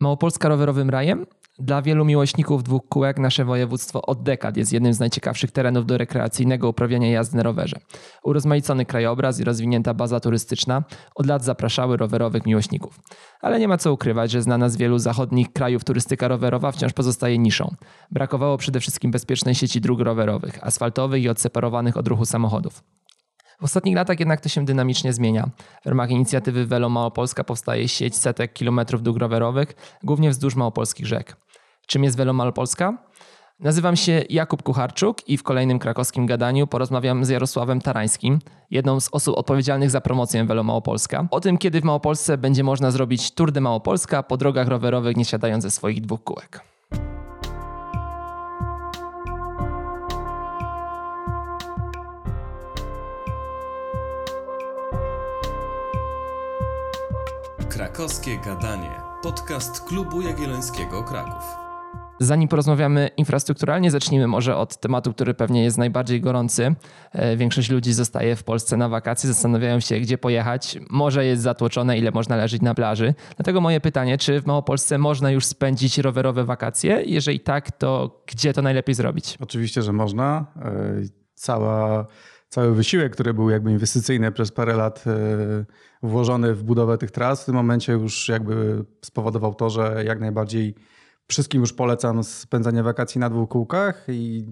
[0.00, 1.26] Małopolska rowerowym rajem?
[1.58, 5.98] Dla wielu miłośników dwóch kółek nasze województwo od dekad jest jednym z najciekawszych terenów do
[5.98, 7.76] rekreacyjnego uprawiania jazdy na rowerze.
[8.24, 10.84] Urozmaicony krajobraz i rozwinięta baza turystyczna
[11.14, 13.00] od lat zapraszały rowerowych miłośników.
[13.40, 17.38] Ale nie ma co ukrywać, że znana z wielu zachodnich krajów turystyka rowerowa wciąż pozostaje
[17.38, 17.74] niszą.
[18.10, 22.82] Brakowało przede wszystkim bezpiecznej sieci dróg rowerowych, asfaltowych i odseparowanych od ruchu samochodów.
[23.60, 25.50] W ostatnich latach jednak to się dynamicznie zmienia.
[25.84, 31.36] W ramach inicjatywy Velo Małopolska powstaje sieć setek kilometrów dróg rowerowych, głównie wzdłuż małopolskich rzek.
[31.86, 32.98] Czym jest Velo Małopolska?
[33.60, 38.38] Nazywam się Jakub Kucharczuk i w kolejnym krakowskim gadaniu porozmawiam z Jarosławem Tarańskim,
[38.70, 42.90] jedną z osób odpowiedzialnych za promocję Velo Małopolska, o tym, kiedy w Małopolsce będzie można
[42.90, 46.69] zrobić Tour de Małopolska po drogach rowerowych, nie siadając ze swoich dwóch kółek.
[57.80, 58.90] Krakowskie Gadanie.
[59.22, 61.42] Podcast Klubu Jagiellońskiego Kraków.
[62.18, 66.74] Zanim porozmawiamy infrastrukturalnie, zacznijmy może od tematu, który pewnie jest najbardziej gorący.
[67.12, 70.78] E, większość ludzi zostaje w Polsce na wakacje, zastanawiają się, gdzie pojechać.
[70.90, 73.14] Morze jest zatłoczone, ile można leżeć na plaży.
[73.36, 77.02] Dlatego moje pytanie, czy w Małopolsce można już spędzić rowerowe wakacje?
[77.06, 79.38] Jeżeli tak, to gdzie to najlepiej zrobić?
[79.40, 80.46] Oczywiście, że można.
[80.56, 80.70] E,
[81.34, 82.06] cała
[82.50, 85.64] cały wysiłek, który był jakby inwestycyjny przez parę lat e,
[86.02, 90.74] włożony w budowę tych tras, w tym momencie już jakby spowodował to, że jak najbardziej
[91.28, 94.46] wszystkim już polecam spędzanie wakacji na dwóch kółkach i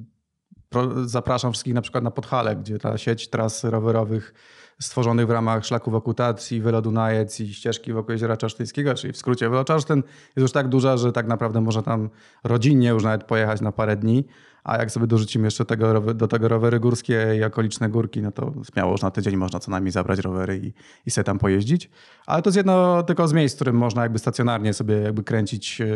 [1.05, 4.35] zapraszam wszystkich na przykład na Podhale, gdzie ta sieć tras rowerowych
[4.81, 10.03] stworzonych w ramach szlaków okutacji, Dunajec i ścieżki wokół Jeziora Czasztyńskiego, czyli w skrócie Czasztyn
[10.27, 12.11] jest już tak duża, że tak naprawdę można tam
[12.45, 14.25] rodzinnie już nawet pojechać na parę dni.
[14.65, 18.53] A jak sobie dorzucimy jeszcze tego, do tego rowery górskie i okoliczne górki, no to
[18.73, 20.73] śmiało już na tydzień można co najmniej zabrać rowery i,
[21.07, 21.91] i sobie tam pojeździć.
[22.27, 25.81] Ale to jest jedno tylko z miejsc, w którym można jakby stacjonarnie sobie jakby kręcić
[25.81, 25.87] e,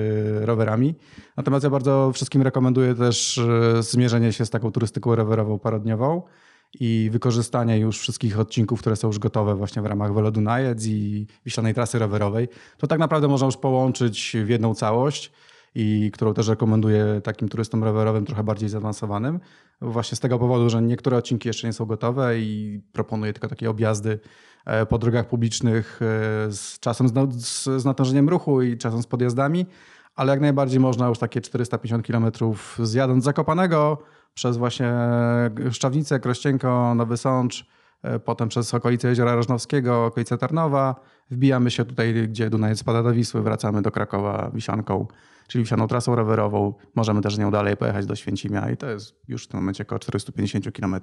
[0.46, 0.94] rowerami.
[1.36, 6.22] Natomiast ja bardzo wszystkim rekomenduję też e, zmierzenie się z taką turystyką rowerową parodniową
[6.80, 11.26] i wykorzystanie już wszystkich odcinków, które są już gotowe właśnie w ramach Velo Dunajec i
[11.44, 12.48] Wiślanej Trasy Rowerowej.
[12.78, 15.32] To tak naprawdę można już połączyć w jedną całość
[15.74, 19.40] i którą też rekomenduję takim turystom rowerowym trochę bardziej zaawansowanym.
[19.80, 23.70] Właśnie z tego powodu, że niektóre odcinki jeszcze nie są gotowe i proponuję tylko takie
[23.70, 24.20] objazdy
[24.66, 26.06] e, po drogach publicznych e,
[26.52, 29.66] z czasem z, z natężeniem ruchu i czasem z podjazdami,
[30.14, 32.26] ale jak najbardziej można już takie 450 km
[32.78, 33.98] zjadąc Zakopanego
[34.34, 34.92] przez właśnie
[35.70, 37.66] Szczawnicę, Krościenko, Nowy Sącz,
[38.02, 40.94] e, potem przez okolice Jeziora Rożnowskiego, okolice Tarnowa.
[41.32, 45.06] Wbijamy się tutaj, gdzie Dunaj spada do Wisły, wracamy do Krakowa Wisianką
[45.52, 46.74] czyli wsianą trasą rowerową.
[46.94, 49.98] Możemy też nią dalej pojechać do Święcimia i to jest już w tym momencie około
[49.98, 50.96] 450 km.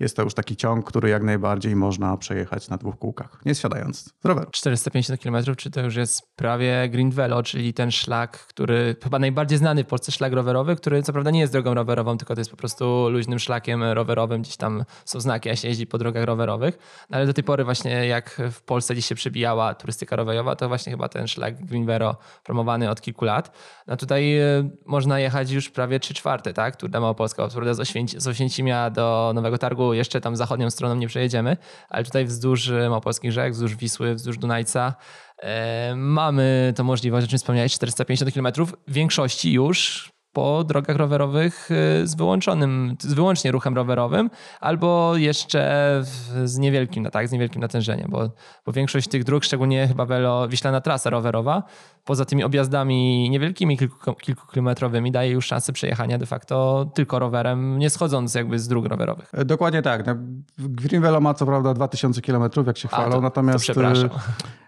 [0.00, 4.04] Jest to już taki ciąg, który jak najbardziej można przejechać na dwóch kółkach, nie zsiadając
[4.04, 4.50] z roweru.
[4.50, 9.58] 450 km, czy to już jest prawie Green Velo, czyli ten szlak, który chyba najbardziej
[9.58, 12.50] znany w Polsce szlak rowerowy, który co prawda nie jest drogą rowerową, tylko to jest
[12.50, 16.78] po prostu luźnym szlakiem rowerowym, gdzieś tam są znaki, a się jeździ po drogach rowerowych.
[17.10, 19.14] No ale do tej pory właśnie jak w Polsce dziś się
[19.52, 23.52] przebijała turystyka rowerowa, to właśnie chyba ten szlak Green Velo promowany od kilku lat.
[23.86, 26.76] No tutaj e, można jechać już prawie 3 czwarte, tak?
[26.76, 30.94] Tour de Małopolska, od z, Oświęci, z Oświęcimia do Nowego Targu, jeszcze tam zachodnią stroną
[30.94, 31.56] nie przejedziemy,
[31.88, 34.94] ale tutaj wzdłuż e, Małopolskich Rzek, wzdłuż Wisły, wzdłuż Dunajca
[35.38, 41.70] e, mamy to możliwość, o czym wspomniałeś, 450 km, w większości już po drogach rowerowych
[41.70, 46.02] y, z wyłączonym, z wyłącznie ruchem rowerowym, albo jeszcze
[46.44, 48.30] z niewielkim, no tak, z niewielkim natężeniem, bo,
[48.66, 51.62] bo większość tych dróg, szczególnie chyba Welo, Wiślana Trasa rowerowa,
[52.04, 57.90] poza tymi objazdami niewielkimi, kilku, kilkukilometrowymi, daje już szansę przejechania de facto tylko rowerem, nie
[57.90, 59.30] schodząc jakby z dróg rowerowych.
[59.34, 60.06] E, dokładnie tak.
[60.06, 60.14] No,
[60.58, 64.10] Green Velo ma co prawda 2000 km, jak się chwalą, A, to, natomiast to przepraszam.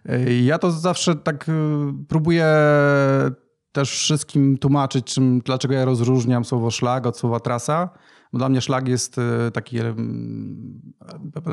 [0.08, 1.46] E, e, ja to zawsze tak
[2.08, 2.46] próbuję
[3.74, 7.88] też wszystkim tłumaczyć, czym, dlaczego ja rozróżniam słowo szlag od słowa trasa.
[8.32, 9.78] Bo dla mnie szlag jest e, taki,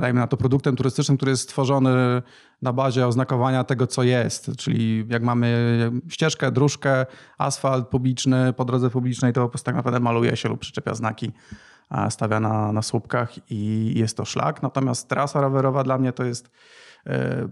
[0.01, 2.21] dajmy na to, produktem turystycznym, który jest stworzony
[2.61, 4.51] na bazie oznakowania tego, co jest.
[4.57, 7.05] Czyli jak mamy ścieżkę, dróżkę,
[7.37, 11.31] asfalt publiczny po drodze publicznej, to po prostu tak naprawdę maluje się lub przyczepia znaki,
[12.09, 14.63] stawia na, na słupkach i jest to szlak.
[14.63, 16.90] Natomiast trasa rowerowa dla mnie to jest E,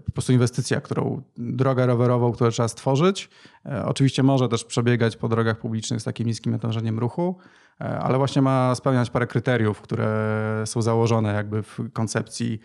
[0.06, 3.30] po prostu inwestycja, którą, drogę rowerową, którą trzeba stworzyć.
[3.66, 7.38] E, oczywiście może też przebiegać po drogach publicznych z takim niskim natężeniem ruchu,
[7.80, 12.60] e, ale właśnie ma spełniać parę kryteriów, które są założone jakby w koncepcji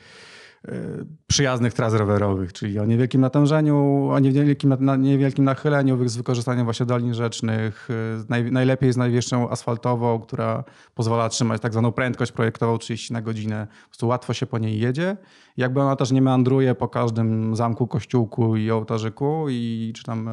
[1.28, 7.14] przyjaznych tras rowerowych, czyli o niewielkim natężeniu, o niewielkim, niewielkim nachyleniu z wykorzystaniem właśnie dolin
[7.14, 7.90] rzecznych,
[8.30, 10.64] naj, najlepiej z najwyższą asfaltową, która
[10.96, 13.68] pozwala trzymać tak zwaną prędkość projektową 30 na godzinę.
[13.84, 15.18] Po prostu łatwo się po niej jedzie.
[15.58, 20.30] Jakby ona też nie meandruje po każdym zamku, kościółku i ołtarzyku i czy tam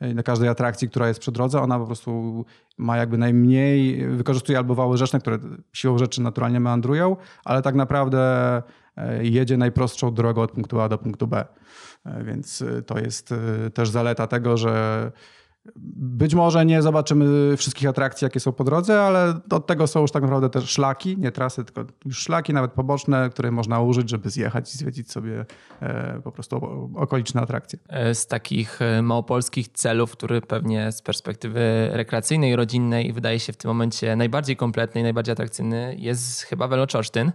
[0.00, 2.44] na każdej atrakcji, która jest przy drodze, ona po prostu
[2.78, 5.38] ma jakby najmniej, wykorzystuje albo wały rzeczne, które
[5.72, 8.62] siłą rzeczy naturalnie meandrują, ale tak naprawdę
[9.20, 11.44] jedzie najprostszą drogą od punktu A do punktu B.
[12.24, 13.34] Więc to jest
[13.74, 15.12] też zaleta tego, że
[15.96, 20.10] być może nie zobaczymy wszystkich atrakcji, jakie są po drodze, ale od tego są już
[20.10, 24.30] tak naprawdę też szlaki, nie trasy, tylko już szlaki, nawet poboczne, które można użyć, żeby
[24.30, 25.46] zjechać i zwiedzić sobie
[25.80, 26.56] e, po prostu
[26.94, 27.78] okoliczne atrakcje.
[27.88, 33.56] E, z takich e, małopolskich celów, który pewnie z perspektywy rekreacyjnej, rodzinnej wydaje się w
[33.56, 37.32] tym momencie najbardziej kompletny i najbardziej atrakcyjny, jest chyba Veloczorsztyn.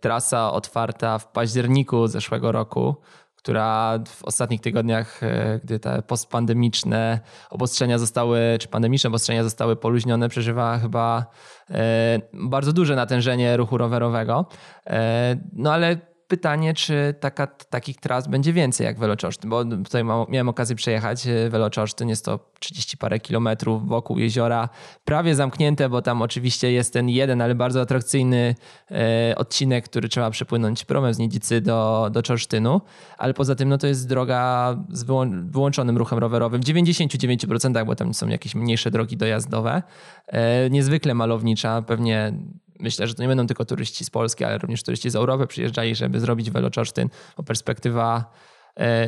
[0.00, 2.96] Trasa otwarta w październiku zeszłego roku
[3.44, 7.20] która w ostatnich tygodniach, e, gdy te postpandemiczne
[7.50, 11.26] obostrzenia zostały, czy pandemiczne obostrzenia zostały poluźnione, przeżywa chyba
[11.70, 14.46] e, bardzo duże natężenie ruchu rowerowego.
[14.86, 20.48] E, no ale pytanie, czy taka, takich tras będzie więcej jak Veloczorsztyn, bo tutaj miałem
[20.48, 24.68] okazję przejechać Veloczorsztyn, jest to 30 parę kilometrów wokół jeziora,
[25.04, 28.54] prawie zamknięte, bo tam oczywiście jest ten jeden, ale bardzo atrakcyjny
[28.90, 32.80] e, odcinek, który trzeba przepłynąć promem z Nidzicy do, do Czorsztynu,
[33.18, 35.04] ale poza tym no to jest droga z
[35.50, 39.82] wyłączonym ruchem rowerowym, w 99%, bo tam są jakieś mniejsze drogi dojazdowe,
[40.26, 42.32] e, niezwykle malownicza, pewnie
[42.80, 45.94] myślę, że to nie będą tylko turyści z Polski, ale również turyści z Europy przyjeżdżali,
[45.94, 48.32] żeby zrobić Veloczorsztyn, bo perspektywa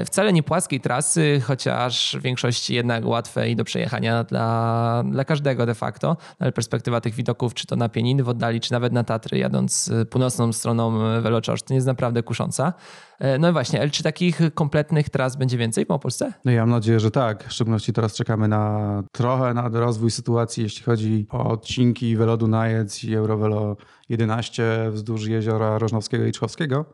[0.04, 5.74] wcale nie płaskiej trasy, chociaż w większości jednak łatwej do przejechania dla, dla każdego de
[5.74, 9.38] facto, ale perspektywa tych widoków, czy to na Pieniny w oddali, czy nawet na Tatry,
[9.38, 12.72] jadąc północną stroną Veloczorsztyn jest naprawdę kusząca.
[13.18, 16.32] E, no i właśnie, ale czy takich kompletnych tras będzie więcej w Małopolsce?
[16.44, 17.44] No ja mam nadzieję, że tak.
[17.44, 23.04] W szczególności teraz czekamy na trochę na rozwój sytuacji, jeśli chodzi o odcinki Velodu Najec
[23.04, 23.76] i Eurovelo
[24.08, 26.84] 11 wzdłuż jeziora Rożnowskiego i Czchowskiego.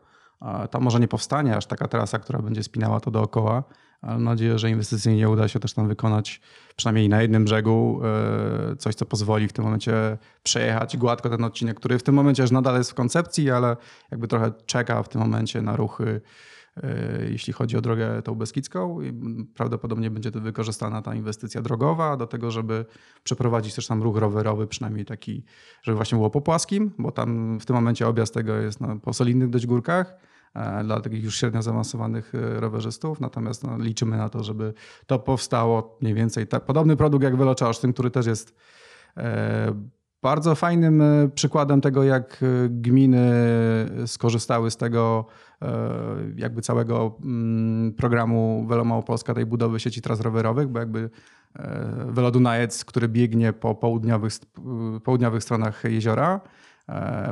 [0.71, 3.63] Tam może nie powstanie aż taka trasa, która będzie spinała to dookoła,
[4.01, 6.41] ale mam nadzieję, że inwestycyjnie uda się też tam wykonać
[6.75, 11.77] przynajmniej na jednym brzegu e, coś, co pozwoli w tym momencie przejechać gładko ten odcinek,
[11.77, 13.77] który w tym momencie już nadal jest w koncepcji, ale
[14.11, 16.21] jakby trochę czeka w tym momencie na ruchy
[16.83, 18.99] e, jeśli chodzi o drogę tą Beskidzką
[19.55, 22.85] prawdopodobnie będzie to wykorzystana ta inwestycja drogowa do tego, żeby
[23.23, 25.45] przeprowadzić też tam ruch rowerowy, przynajmniej taki,
[25.83, 29.13] żeby właśnie było po płaskim, bo tam w tym momencie objazd tego jest na, po
[29.13, 30.32] solidnych dość górkach
[30.83, 33.19] dla takich już średnio zaawansowanych e, rowerzystów.
[33.19, 34.73] Natomiast no, liczymy na to, żeby
[35.05, 38.55] to powstało mniej więcej tak, podobny produkt jak Veloczasztyn, który też jest
[39.17, 39.73] e,
[40.21, 41.03] bardzo fajnym
[41.35, 43.31] przykładem tego, jak gminy
[44.05, 45.25] skorzystały z tego
[46.35, 51.09] jakby całego mm, programu Velo Małopolska, tej budowy sieci tras rowerowych, bo jakby
[52.07, 54.33] Velo Dunajec, który biegnie po południowych,
[55.03, 56.41] południowych stronach jeziora,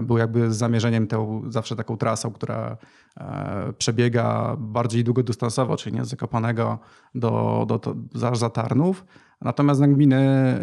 [0.04, 2.78] był jakby zamierzeniem tą, zawsze taką trasą, która
[3.20, 6.80] E, przebiega bardziej długodystansowo, czyli nie z Zakopanego
[7.16, 9.06] do, do, do za Tarnów.
[9.42, 10.58] Natomiast na gminy e,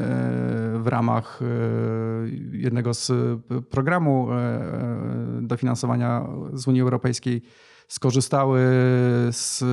[0.79, 1.47] w ramach e,
[2.53, 3.13] jednego z
[3.71, 4.29] programu
[5.41, 7.43] dofinansowania z Unii Europejskiej
[7.89, 8.61] skorzystały
[9.31, 9.65] z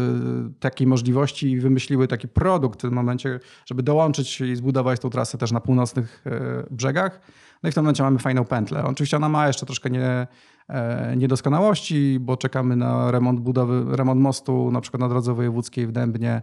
[0.59, 5.37] takiej możliwości i wymyśliły taki produkt w tym momencie, żeby dołączyć i zbudować tą trasę
[5.37, 6.25] też na północnych
[6.71, 7.21] brzegach.
[7.65, 8.83] No i w tym momencie mamy fajną pętlę.
[8.83, 10.27] Oczywiście ona ma jeszcze troszkę nie,
[10.69, 15.91] E, niedoskonałości, bo czekamy na remont budowy, remont mostu na przykład na drodze wojewódzkiej w
[15.91, 16.41] Dębnie.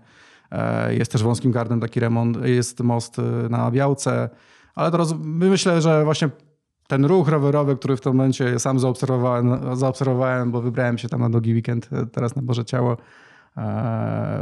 [0.51, 4.31] E, jest też wąskim gardem taki remont, jest most e, na Białce,
[4.75, 6.31] ale teraz myślę, że właśnie
[6.89, 11.31] ten ruch rowerowy, który w tym momencie sam zaobserwowałem, zaobserwowałem bo wybrałem się tam na
[11.31, 12.97] długi weekend teraz na Boże Ciało,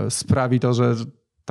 [0.08, 0.94] sprawi to, że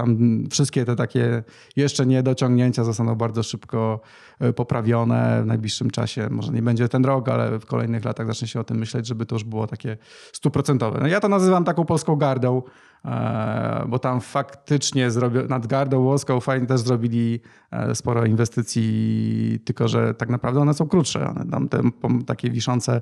[0.01, 1.43] tam wszystkie te takie
[1.75, 3.99] jeszcze niedociągnięcia zostaną bardzo szybko
[4.39, 6.27] e, poprawione w najbliższym czasie.
[6.29, 9.25] Może nie będzie ten rok, ale w kolejnych latach zacznie się o tym myśleć, żeby
[9.25, 9.97] to już było takie
[10.33, 10.99] stuprocentowe.
[11.01, 12.61] No ja to nazywam taką polską gardą,
[13.05, 15.09] e, bo tam faktycznie
[15.49, 17.39] nad gardą włoską fajnie też zrobili
[17.71, 21.29] e, sporo inwestycji, tylko że tak naprawdę one są krótsze.
[21.29, 21.81] One tam te
[22.25, 23.01] takie wiszące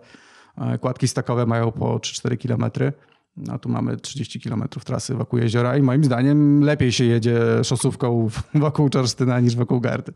[0.81, 2.93] kładki stakowe mają po 3-4 kilometry.
[3.37, 8.29] No tu mamy 30 km trasy wokół jeziora i moim zdaniem lepiej się jedzie szosówką
[8.53, 10.13] wokół Czorsztyna niż wokół Gardy.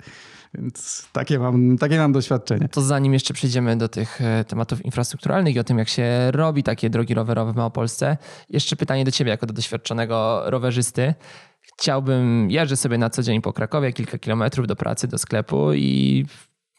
[0.53, 2.69] Więc takie mam, takie mam doświadczenie.
[2.69, 6.63] To zanim jeszcze przejdziemy do tych e, tematów infrastrukturalnych i o tym, jak się robi
[6.63, 8.17] takie drogi rowerowe w Małopolsce,
[8.49, 11.13] jeszcze pytanie do ciebie jako do doświadczonego rowerzysty.
[11.61, 16.25] Chciałbym, jeżdżę sobie na co dzień po Krakowie, kilka kilometrów do pracy, do sklepu i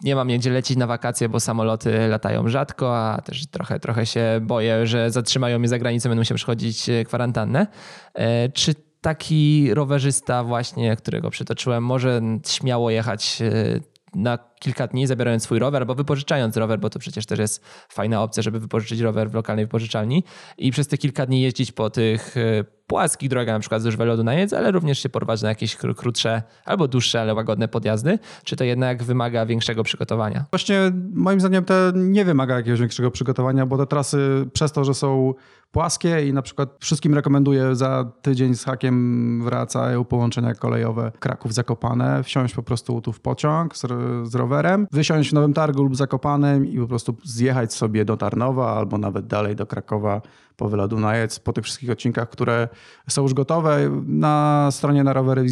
[0.02, 4.40] nie mam gdzie lecieć na wakacje, bo samoloty latają rzadko, a też trochę, trochę się
[4.42, 7.66] boję, że zatrzymają mnie za granicą, będę musiał przychodzić e, kwarantannę.
[8.14, 13.80] E, czy taki rowerzysta właśnie, którego przytoczyłem, może śmiało jechać e,
[14.14, 18.22] na kilka dni, zabierając swój rower albo wypożyczając rower, bo to przecież też jest fajna
[18.22, 20.24] opcja, żeby wypożyczyć rower w lokalnej wypożyczalni
[20.58, 24.24] i przez te kilka dni jeździć po tych e, płaskich drogach, na przykład wzdłuż Welodu
[24.24, 28.18] na Jedz, ale również się porwać na jakieś krótsze albo dłuższe, ale łagodne podjazdy?
[28.44, 30.44] Czy to jednak wymaga większego przygotowania?
[30.50, 34.94] Właśnie moim zdaniem to nie wymaga jakiegoś większego przygotowania, bo te trasy przez to, że
[34.94, 35.34] są
[35.72, 42.54] płaskie i na przykład wszystkim rekomenduję za tydzień z hakiem wracają połączenia kolejowe Kraków-Zakopane, wsiąść
[42.54, 43.80] po prostu tu w pociąg z,
[44.28, 48.76] z rowerem, wysiąść w Nowym Targu lub Zakopanem i po prostu zjechać sobie do Tarnowa
[48.76, 50.22] albo nawet dalej do Krakowa
[50.56, 52.68] po wylodu na Jec, po tych wszystkich odcinkach, które
[53.08, 53.90] są już gotowe.
[54.06, 55.44] Na stronie na rowery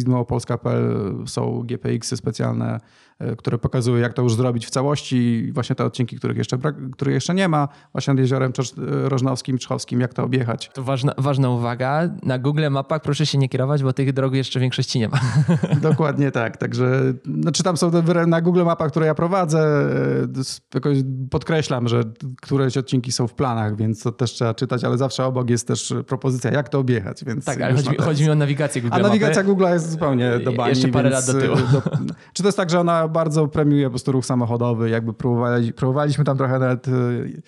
[1.25, 2.79] są GPX-y specjalne
[3.21, 5.15] E, które pokazują, jak to już zrobić w całości.
[5.17, 8.51] I właśnie te odcinki, których jeszcze, brak, których jeszcze nie ma, właśnie nad jeziorem
[9.03, 10.71] Rożnowskim, Czchowskim, jak to objechać.
[10.73, 12.09] To ważna, ważna uwaga.
[12.23, 15.19] Na Google Mapach proszę się nie kierować, bo tych dróg jeszcze większości nie ma.
[15.89, 16.57] Dokładnie tak.
[16.57, 19.59] Także znaczy tam są te, na Google Mapach, które ja prowadzę,
[20.35, 20.97] e, jakoś
[21.31, 22.03] podkreślam, że
[22.41, 25.93] któreś odcinki są w planach, więc to też trzeba czytać, ale zawsze obok jest też
[26.07, 27.23] propozycja, jak to objechać.
[27.25, 30.39] Więc tak, ale chodzi mi, chodzi mi, o nawigację Google A nawigacja Google jest zupełnie
[30.39, 30.69] do bani.
[30.69, 31.55] Jeszcze parę lat do tyłu.
[31.55, 31.81] Do,
[32.33, 34.89] czy to jest tak, że ona bardzo premiuje po prostu ruch samochodowy.
[34.89, 37.41] Jakby próbowali, próbowaliśmy tam trochę nawet y,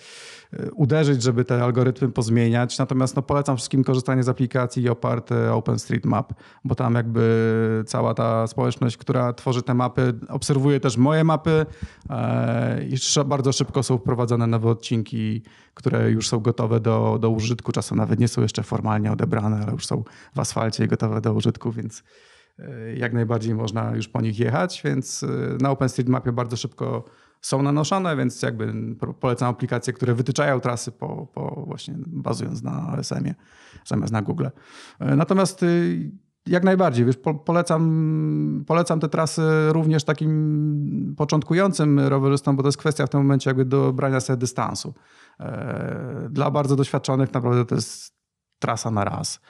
[0.74, 2.78] uderzyć, żeby te algorytmy pozmieniać.
[2.78, 6.32] Natomiast no, polecam wszystkim korzystanie z aplikacji oparte OpenStreetMap,
[6.64, 11.66] bo tam jakby cała ta społeczność, która tworzy te mapy, obserwuje też moje mapy
[12.10, 12.96] e, i
[13.26, 15.42] bardzo szybko są wprowadzane nowe odcinki,
[15.74, 17.72] które już są gotowe do, do użytku.
[17.72, 21.32] Czasem nawet nie są jeszcze formalnie odebrane, ale już są w asfalcie i gotowe do
[21.32, 22.02] użytku, więc
[22.96, 25.26] jak najbardziej można już po nich jechać, więc e,
[25.60, 27.04] na OpenStreetMapie bardzo szybko
[27.40, 28.74] są nanoszone, więc jakby
[29.20, 33.34] polecam aplikacje, które wytyczają trasy po, po właśnie bazując na OSM-ie
[33.84, 34.46] zamiast na Google.
[35.00, 36.10] E, natomiast y,
[36.46, 43.06] jak najbardziej, wiesz, polecam, polecam te trasy również takim początkującym rowerzystom, bo to jest kwestia
[43.06, 44.94] w tym momencie jakby dobrania sobie dystansu.
[46.30, 48.12] Dla bardzo doświadczonych naprawdę to jest
[48.58, 49.40] trasa na raz.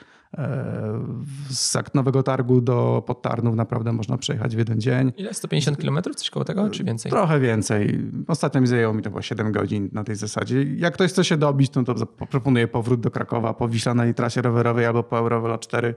[1.49, 5.13] Z Nowego Targu do Podtarnów naprawdę można przejechać w jeden dzień.
[5.17, 5.33] Ile?
[5.33, 5.99] 150 km?
[6.15, 7.11] Coś koło tego, czy więcej?
[7.11, 7.99] Trochę więcej.
[8.27, 10.63] Ostatnio mi zajęło mi to było 7 godzin na tej zasadzie.
[10.63, 14.85] Jak ktoś chce się dobić, no to proponuję powrót do Krakowa po Wiślanej trasie rowerowej
[14.85, 15.95] albo po Eurovelo 4.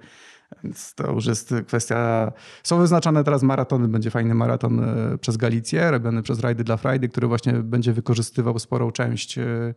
[0.65, 2.33] Więc to już jest kwestia.
[2.63, 3.89] Są wyznaczane teraz maratony.
[3.89, 8.59] Będzie fajny maraton e, przez Galicję, robiony przez Rajdy dla Frajdy, który właśnie będzie wykorzystywał
[8.59, 9.75] sporą część e,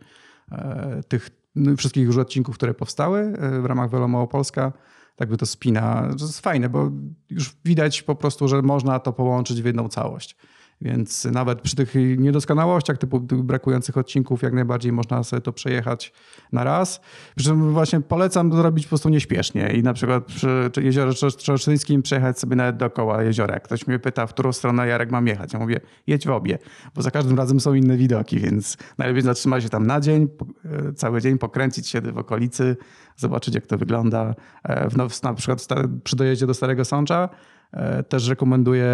[0.52, 1.30] e, tych
[1.78, 4.74] wszystkich już odcinków, które powstały e, w ramach Velomo Polska,
[5.16, 6.08] tak by to spina.
[6.20, 6.92] To jest fajne, bo
[7.30, 10.38] już widać po prostu, że można to połączyć w jedną całość.
[10.82, 16.14] Więc nawet przy tych niedoskonałościach, typu brakujących odcinków, jak najbardziej można sobie to przejechać
[16.52, 17.02] na raz.
[17.36, 22.40] Przy czym właśnie polecam zrobić po prostu nieśpiesznie i na przykład przy jeziorze Czorczyńskim przejechać
[22.40, 23.60] sobie nawet dookoła jeziora.
[23.60, 26.58] Ktoś mnie pyta, w którą stronę Jarek mam jechać, ja mówię, jedź w obie,
[26.96, 30.28] bo za każdym razem są inne widoki, więc najlepiej zatrzymać się tam na dzień,
[30.66, 32.78] e, cały dzień, pokręcić się w okolicy,
[33.18, 34.36] zobaczyć jak to wygląda.
[34.64, 35.68] E, w, na przykład
[36.04, 37.30] przy dojeździe do Starego Sącza
[38.10, 38.88] też rekomenduję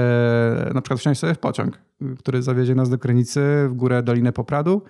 [0.74, 1.80] na przykład wsiąść sobie w pociąg,
[2.20, 4.82] który zawiezie nas do Krynicy w górę Dolinę Popradu.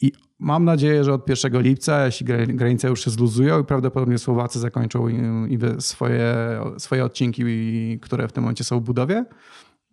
[0.00, 4.58] I mam nadzieję, że od 1 lipca, jeśli granice już się zluzują i prawdopodobnie Słowacy
[4.58, 5.06] zakończą
[5.78, 6.34] swoje,
[6.78, 7.42] swoje odcinki,
[8.02, 9.24] które w tym momencie są w budowie,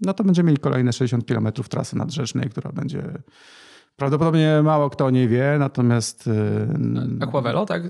[0.02, 3.04] no to będziemy mieli kolejne 60 km trasy nadrzecznej, która będzie
[3.98, 6.28] Prawdopodobnie mało kto nie wie, natomiast.
[6.28, 7.84] Y, Aquavelo, tak?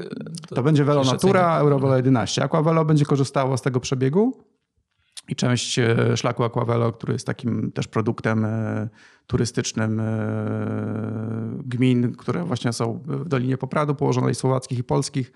[0.50, 2.44] To, to będzie Velo Natura, Eurovelo 11.
[2.44, 4.44] Aquavelo będzie korzystało z tego przebiegu
[5.28, 8.90] i część e, szlaku Aquavelo, który jest takim też produktem e,
[9.28, 10.06] turystycznym e,
[11.66, 15.32] gmin, które właśnie są w Dolinie Popradu, położonej słowackich i polskich.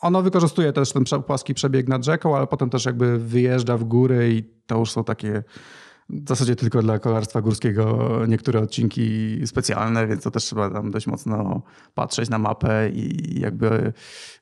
[0.00, 4.30] Ono wykorzystuje też ten płaski przebieg nad rzeką, ale potem też jakby wyjeżdża w góry
[4.32, 5.42] i to już są takie
[6.08, 11.06] w zasadzie tylko dla kolarstwa górskiego niektóre odcinki specjalne, więc to też trzeba tam dość
[11.06, 11.62] mocno
[11.94, 13.92] patrzeć na mapę i jakby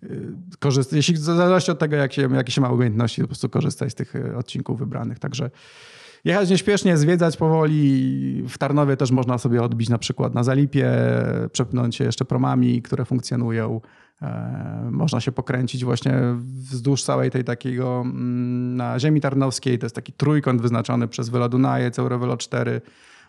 [0.02, 3.92] y, korzystać, jeśli zależy od tego, jak się, jakie się ma umiejętności, po prostu korzystać
[3.92, 5.18] z tych y, odcinków wybranych.
[5.18, 5.50] Także
[6.24, 8.44] jechać nieśpiesznie, zwiedzać powoli.
[8.48, 10.92] W Tarnowie też można sobie odbić na przykład na Zalipie,
[11.52, 13.80] przepnąć się jeszcze promami, które funkcjonują.
[14.22, 19.78] E, można się pokręcić właśnie wzdłuż całej tej takiego mm, na ziemi tarnowskiej.
[19.78, 22.80] To jest taki trójkąt wyznaczony przez Wylo Dunaje, Eurowylo 4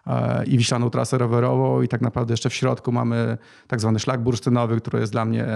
[0.07, 3.37] e, i Wiślaną trasę rowerową i tak naprawdę jeszcze w środku mamy
[3.67, 5.47] tak zwany szlak bursztynowy, który jest dla mnie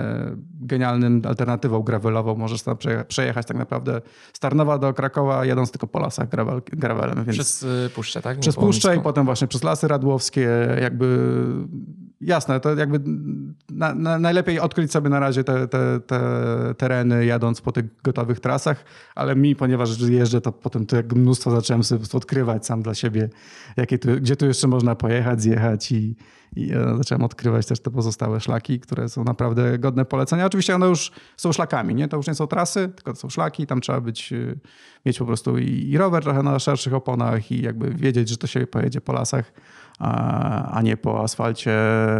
[0.62, 2.36] genialnym alternatywą gravelową.
[2.36, 4.02] Możesz tam przejechać tak naprawdę
[4.34, 7.26] z Tarnowa do Krakowa jadąc tylko po lasach gravel, gravelem.
[7.26, 8.40] Więc przez y, Puszczę, tak?
[8.40, 10.50] Przez Puszczę i potem właśnie przez Lasy Radłowskie
[10.82, 11.36] jakby
[12.22, 13.00] jasne, to jakby
[13.70, 16.20] na, na, najlepiej odkryć sobie na razie te, te, te,
[16.78, 18.86] tereny jadąc po tych gotowych trasach,
[19.16, 23.30] ale mi, ponieważ jeżdżę, to potem to jak mnóstwo zacząłem sobie odkrywać sam dla siebie,
[23.78, 26.16] jakie tu, gdzie tu jeszcze można pojechać, zjechać i,
[26.56, 30.46] i e, zacząłem odkrywać też te pozostałe szlaki, które są naprawdę godne polecenia.
[30.46, 32.08] Oczywiście one już są szlakami, nie?
[32.08, 33.68] To już nie są trasy, tylko to są szlaki.
[33.68, 34.56] Tam trzeba być, e,
[35.06, 38.48] mieć po prostu i, i rower trochę na szerszych oponach i jakby wiedzieć, że to
[38.48, 39.52] się pojedzie po lasach
[40.00, 41.80] a nie po asfalcie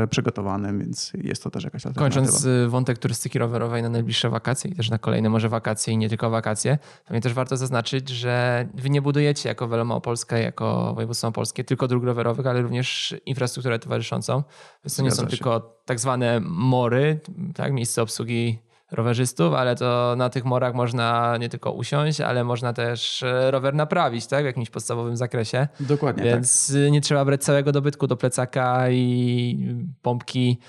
[0.10, 2.22] przygotowanym, więc jest to też jakaś alternatywa.
[2.22, 5.98] Kończąc y, wątek turystyki rowerowej na najbliższe wakacje i też na kolejne może wakacje i
[5.98, 10.38] nie tylko wakacje, to mnie też warto zaznaczyć, że wy nie budujecie jako Veloma Polska,
[10.38, 14.44] jako województwo polskie tylko dróg rowerowych, ale również infrastrukturę towarzyszącą.
[14.86, 15.28] Więc to nie są się.
[15.30, 17.20] tylko tak zwane mory,
[17.56, 18.60] tak, miejsce obsługi
[18.92, 23.74] rowerzystów, ale to na tych morach można nie tylko usiąść, ale można też e, rower
[23.74, 24.44] naprawić, tak?
[24.44, 25.68] W jakimś podstawowym zakresie.
[25.80, 26.24] Dokładnie.
[26.24, 26.92] Więc tak.
[26.92, 30.60] nie trzeba brać całego dobytku do plecaka i pompki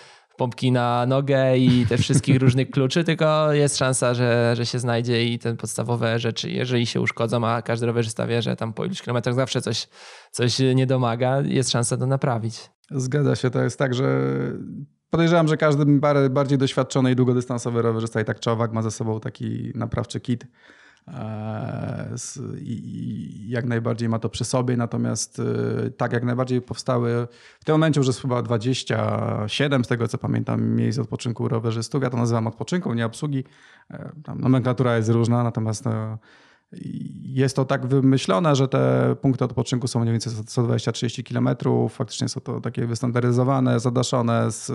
[0.40, 5.24] pompki na nogę i te wszystkich różnych kluczy, tylko jest szansa, że, że się znajdzie
[5.24, 9.02] i te podstawowe rzeczy, jeżeli się uszkodzą, a każdy rowerzysta wie, że tam po iluś
[9.02, 9.88] kilometrach zawsze coś,
[10.30, 12.70] coś nie domaga, jest szansa to naprawić.
[12.90, 14.06] Zgadza się, to jest tak, że
[15.10, 16.00] Podejrzewam, że każdy
[16.30, 20.46] bardziej doświadczony i długodystansowy rowerzysta i tak czy owak ma ze sobą taki naprawczy kit
[21.08, 22.14] e,
[22.60, 25.40] i jak najbardziej ma to przy sobie, natomiast
[25.86, 27.28] e, tak jak najbardziej powstały,
[27.60, 32.10] w tym momencie już jest chyba 27 z tego co pamiętam miejsc odpoczynku rowerzystów, ja
[32.10, 33.44] to nazywam odpoczynką, nie obsługi,
[33.90, 35.84] e, tam nomenklatura jest różna, natomiast
[37.22, 41.48] jest to tak wymyślone, że te punkty odpoczynku są mniej więcej 120-30 km.
[41.90, 44.66] Faktycznie są to takie wystandaryzowane, zadaszone z,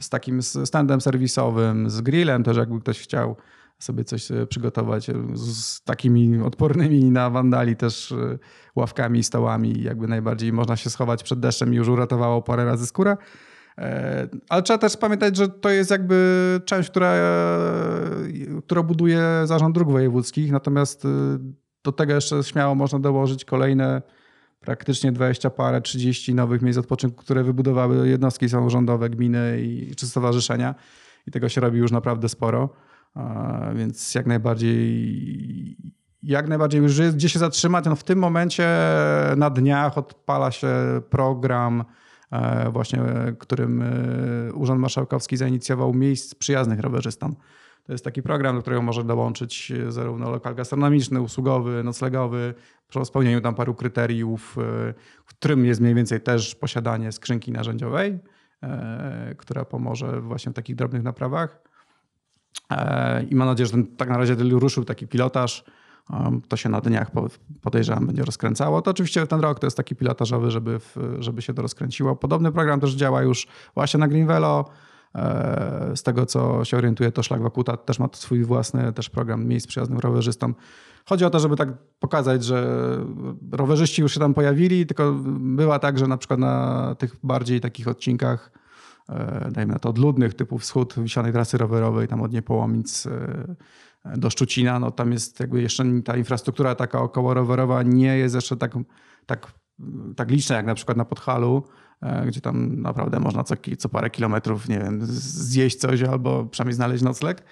[0.00, 3.36] z takim standem serwisowym, z grillem też, jakby ktoś chciał
[3.78, 8.38] sobie coś e, przygotować z takimi odpornymi na wandali też e,
[8.76, 9.82] ławkami, stołami.
[9.82, 13.16] Jakby najbardziej można się schować przed deszczem i już uratowało parę razy skórę.
[13.78, 17.14] E, ale trzeba też pamiętać, że to jest jakby część, która,
[18.66, 21.08] która buduje zarząd dróg wojewódzkich, natomiast y,
[21.84, 24.02] do tego jeszcze śmiało można dołożyć kolejne
[24.60, 30.74] praktycznie 20 parę, 30 nowych miejsc odpoczynku, które wybudowały jednostki samorządowe, gminy i, czy stowarzyszenia.
[31.26, 32.68] I tego się robi już naprawdę sporo.
[33.74, 35.76] Więc jak najbardziej
[36.22, 37.84] jak najbardziej już gdzie się zatrzymać.
[37.84, 38.68] No w tym momencie
[39.36, 40.68] na dniach odpala się
[41.10, 41.84] program E,
[42.70, 43.02] właśnie
[43.38, 47.36] którym e, Urząd Marszałkowski zainicjował miejsc przyjaznych rowerzystom.
[47.84, 52.54] To jest taki program, do którego może dołączyć zarówno lokal gastronomiczny, usługowy, noclegowy,
[52.92, 54.94] po spełnieniu tam paru kryteriów, e,
[55.24, 58.18] w którym jest mniej więcej też posiadanie skrzynki narzędziowej,
[59.36, 61.60] która pomoże właśnie w takich drobnych naprawach.
[63.30, 65.64] I mam nadzieję, że ten, tak na razie ruszył taki pilotaż
[66.48, 67.10] to się na dniach
[67.62, 68.82] podejrzewam będzie rozkręcało.
[68.82, 70.80] To oczywiście ten rok to jest taki pilotażowy, żeby,
[71.18, 72.16] żeby się to rozkręciło.
[72.16, 74.64] Podobny program też działa już właśnie na Greenvelo.
[75.14, 79.46] E, z tego co się orientuje, to Szlak Wakuta też ma swój własny też program
[79.46, 80.54] miejsc przyjaznym rowerzystom.
[81.04, 81.68] Chodzi o to, żeby tak
[82.00, 82.66] pokazać, że
[83.52, 87.88] rowerzyści już się tam pojawili, tylko była tak, że na przykład na tych bardziej takich
[87.88, 88.52] odcinkach,
[89.08, 93.54] e, dajmy na to odludnych, typu wschód Wiślanej Trasy Rowerowej, tam od Niepołomic e,
[94.04, 98.56] do Szczucina, no tam jest jakby jeszcze ta infrastruktura taka około rowerowa nie jest jeszcze
[98.56, 98.72] tak,
[99.26, 99.52] tak,
[100.16, 101.62] tak liczna jak na przykład na Podhalu,
[102.02, 106.74] e, gdzie tam naprawdę można co, co parę kilometrów, nie wiem, zjeść coś albo przynajmniej
[106.74, 107.44] znaleźć nocleg.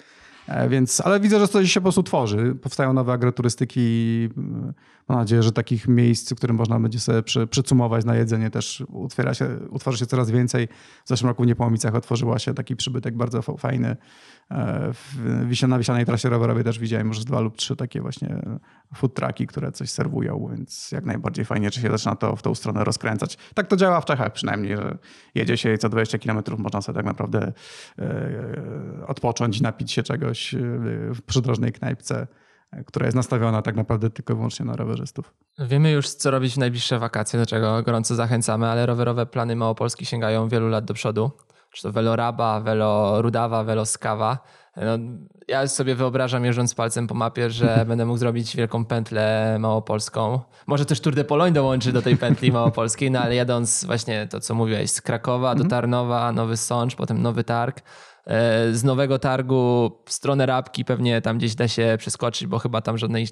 [0.49, 2.55] E, więc, ale widzę, że coś się po prostu tworzy.
[2.63, 4.29] Powstają nowe agroturystyki.
[5.09, 8.85] Mam nadzieję, że takich miejsc, w którym można będzie sobie przy, przycumować na jedzenie też
[8.89, 10.69] utwiera się, utworzy się coraz więcej.
[11.05, 13.97] W zeszłym roku w Niepołomicach otworzyła się taki przybytek bardzo fajny
[14.53, 18.43] E, w, na Wiślanej Trasie Rowerowej też widziałem już dwa lub trzy takie właśnie
[18.95, 22.55] food trucki, które coś serwują, więc jak najbardziej fajnie, czy się zaczyna to w tą
[22.55, 23.39] stronę rozkręcać.
[23.55, 24.99] Tak to działa w Czechach przynajmniej, że
[25.35, 27.53] jedzie się i co 20 km można sobie tak naprawdę
[27.99, 30.59] e, odpocząć napić się czegoś e,
[31.15, 32.27] w przydrożnej knajpce
[32.87, 35.35] która jest nastawiona tak naprawdę tylko i wyłącznie na rowerzystów.
[35.59, 40.07] Wiemy już, co robić w najbliższe wakacje, do czego gorąco zachęcamy, ale rowerowe plany Małopolski
[40.07, 41.31] sięgają wielu lat do przodu
[41.73, 44.39] czy to Veloraba, Velo Rudawa, Velo Skawa.
[44.77, 44.99] No,
[45.49, 50.41] ja sobie wyobrażam, jeżdżąc palcem po mapie, że będę mógł zrobić wielką pętlę małopolską.
[50.67, 54.41] Może też Tour de Pologne dołączy do tej pętli małopolskiej, no ale jadąc właśnie to,
[54.41, 55.71] co mówiłeś, z Krakowa do mhm.
[55.71, 57.85] Tarnowa, Nowy Sącz, potem Nowy Targ, E,
[58.73, 62.99] z nowego targu w stronę Rabki pewnie tam gdzieś da się przeskoczyć, bo chyba tam
[62.99, 63.29] żadnej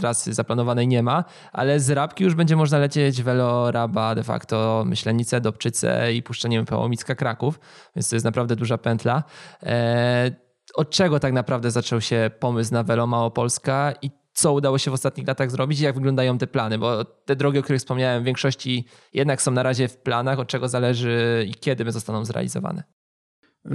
[0.00, 4.82] trasy zaplanowanej nie ma, ale z Rabki już będzie można lecieć Velo Raba de facto
[4.86, 7.60] Myślenice, Dobczyce i puszczeniem Pałomicka Kraków,
[7.96, 9.24] więc to jest naprawdę duża pętla.
[9.62, 10.30] E,
[10.74, 14.94] od czego tak naprawdę zaczął się pomysł na Velo Małopolska i co udało się w
[14.94, 18.26] ostatnich latach zrobić i jak wyglądają te plany, bo te drogi, o których wspomniałem, w
[18.26, 22.99] większości jednak są na razie w planach, od czego zależy i kiedy zostaną zrealizowane.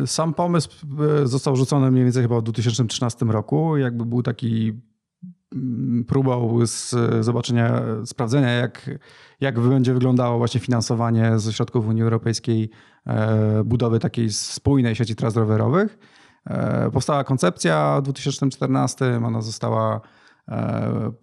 [0.06, 0.70] Sam pomysł
[1.24, 3.78] e, został rzucony mniej więcej chyba w 2013 roku.
[3.78, 4.82] Jakby był taki
[5.56, 6.96] mm, próbą z
[7.26, 8.90] zobaczenia, sprawdzenia, jak,
[9.42, 12.70] jak będzie wyglądało właśnie finansowanie ze środków Unii Europejskiej
[13.06, 15.98] e, budowy takiej spójnej sieci tras rowerowych.
[16.46, 20.02] E, powstała koncepcja w 2014, ona została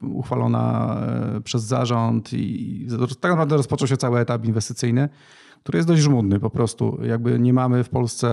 [0.03, 0.97] uchwalona
[1.45, 2.87] przez zarząd i
[3.21, 5.09] tak naprawdę rozpoczął się cały etap inwestycyjny
[5.63, 6.99] który jest dość żmudny po prostu.
[7.03, 8.29] Jakby nie mamy w Polsce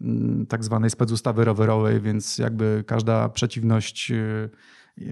[0.00, 4.50] mm, tak zwanej specustawy rowerowej, więc jakby każda przeciwność y,
[4.98, 5.04] y,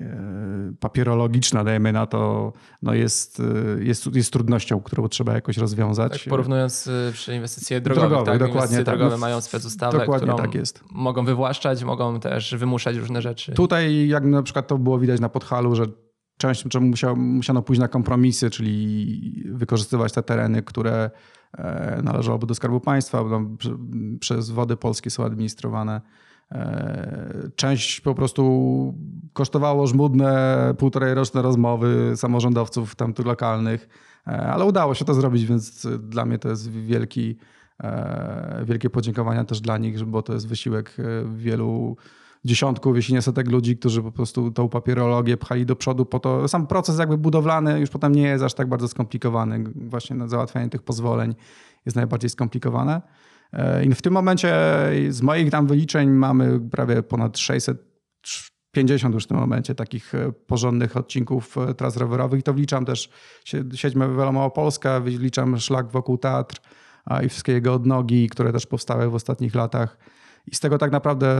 [0.81, 6.13] papierologiczna, dajemy na to, no jest, y, jest, jest trudnością, którą trzeba jakoś rozwiązać.
[6.13, 8.39] Tak, porównując przy inwestycje drogowe, drogowe tak?
[8.39, 8.99] dokładnie inwestycje tak.
[8.99, 10.85] drogowe mają specustawę, dokładnie którą tak jest.
[10.91, 13.53] mogą wywłaszczać, mogą też wymuszać różne rzeczy.
[13.53, 15.87] Tutaj, jak na przykład to było widać na Podhalu, że
[16.37, 21.11] część czemu musiał, musiano pójść na kompromisy, czyli wykorzystywać te tereny, które
[21.53, 23.25] e, należałoby do Skarbu Państwa,
[24.21, 26.01] przez wody polskie są administrowane.
[26.53, 28.95] E, część po prostu
[29.33, 33.89] kosztowało żmudne półtorej roczne rozmowy samorządowców tamtych lokalnych,
[34.27, 37.37] e, ale udało się to zrobić, więc dla mnie to jest wielki,
[38.65, 40.97] wielkie podziękowania też dla nich, bo to jest wysiłek
[41.35, 41.97] wielu
[42.45, 46.49] dziesiątków, jeśli nie setek ludzi, którzy po prostu tą papierologię pchali do przodu po to.
[46.49, 49.65] Sam proces jakby budowlany już potem nie jest aż tak bardzo skomplikowany.
[49.75, 51.35] Właśnie na załatwianie tych pozwoleń
[51.87, 53.03] jest najbardziej skomplikowane.
[53.53, 54.55] E, I w tym momencie
[55.09, 60.97] z moich tam wyliczeń mamy prawie ponad 650 już w tym momencie takich e, porządnych
[60.97, 62.41] odcinków e, tras rowerowych.
[62.41, 63.09] I to wliczam też
[63.75, 66.61] sieć Małopolska, wliczam szlak wokół Teatr
[67.25, 69.99] i wszystkie jego odnogi, które też powstały w ostatnich latach.
[70.47, 71.37] I z tego tak naprawdę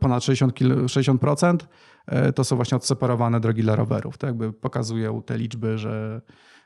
[0.00, 1.58] ponad 60%, 60%
[2.06, 4.18] e, to są właśnie odseparowane drogi dla rowerów.
[4.18, 6.20] To jakby pokazują te liczby, że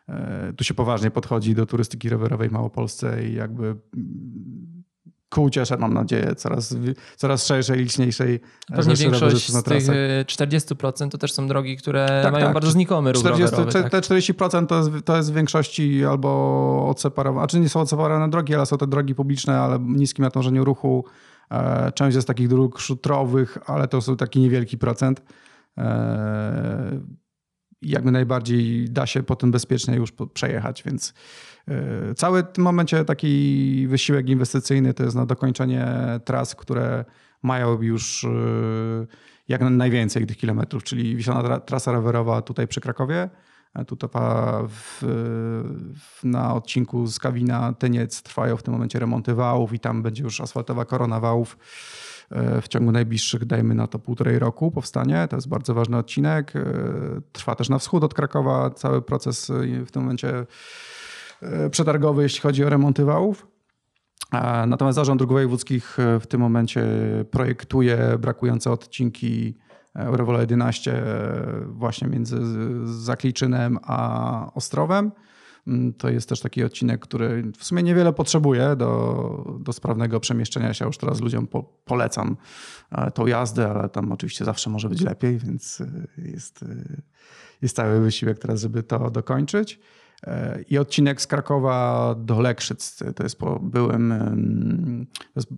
[0.09, 4.83] e, tu się poważnie podchodzi do turystyki rowerowej w Małopolsce i jakby mm,
[5.31, 6.77] ku cieszę, mam nadzieję, coraz,
[7.17, 8.41] coraz szerszej, liczniejszej.
[8.77, 9.85] Pewnie większość z tych
[10.27, 12.55] 40% to też są drogi, które tak, mają tak.
[12.55, 13.83] bardzo znikomy ruch 40, rowerowy.
[13.83, 13.93] Tak.
[13.93, 18.31] Te 40% to jest, to jest w większości albo odseparowane, a czy nie są odseparowane
[18.31, 21.32] drogi, ale są to drogi publiczne, ale niskim natężeniu ruchu, E,
[21.95, 25.23] część jest takich dróg szutrowych, ale to są taki niewielki procent.
[25.79, 27.01] E,
[27.83, 31.15] jakby najbardziej da się potem bezpiecznie już przejechać, więc
[31.69, 35.87] e, cały w tym momencie taki wysiłek inwestycyjny to jest na dokończenie
[36.25, 37.05] tras, które
[37.43, 38.27] mają już
[39.49, 43.31] jak najwięcej tych kilometrów, czyli Wiślana trasa rowerowa tutaj przy Krakowie,
[43.87, 44.09] Tutaj
[44.69, 45.03] w,
[46.01, 50.23] w, na odcinku z Kawina Tyniec trwają w tym momencie remonty wałów i tam będzie
[50.23, 51.59] już asfaltowa korona wałów
[52.31, 55.27] e, w ciągu najbliższych, dajmy na to półtorej roku powstanie.
[55.31, 56.57] To jest bardzo ważny odcinek.
[56.57, 56.63] E,
[57.33, 60.47] trwa też na wschód od Krakowa cały proces e, w tym momencie
[61.71, 63.47] przetargowy, jeśli chodzi o remonty wałów.
[64.67, 66.85] Natomiast Zarząd Dróg Wojewódzkich w tym momencie
[67.31, 69.59] projektuje brakujące odcinki
[69.95, 71.03] Eurowola 11
[71.67, 72.39] właśnie między
[72.85, 75.13] Zakliczynem a Ostrowem.
[75.67, 80.75] Mm, to jest też taki odcinek, który w sumie niewiele potrzebuje do, do sprawnego przemieszczenia
[80.75, 80.85] się.
[80.85, 82.37] Już teraz ludziom po, polecam
[82.91, 85.87] e, tą jazdę, ale tam oczywiście zawsze może być lepiej, więc e,
[86.23, 87.03] jest, e,
[87.63, 89.81] jest cały wysiłek teraz, żeby to dokończyć.
[90.69, 94.15] I odcinek z Krakowa do Lekrzyc, to jest po byłym,
[95.37, 95.49] jest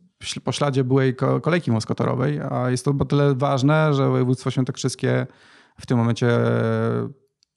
[0.44, 5.26] po śladzie byłej kolejki moskotorowej, a jest to o tyle ważne, że województwo świętokrzyskie
[5.80, 6.38] w tym momencie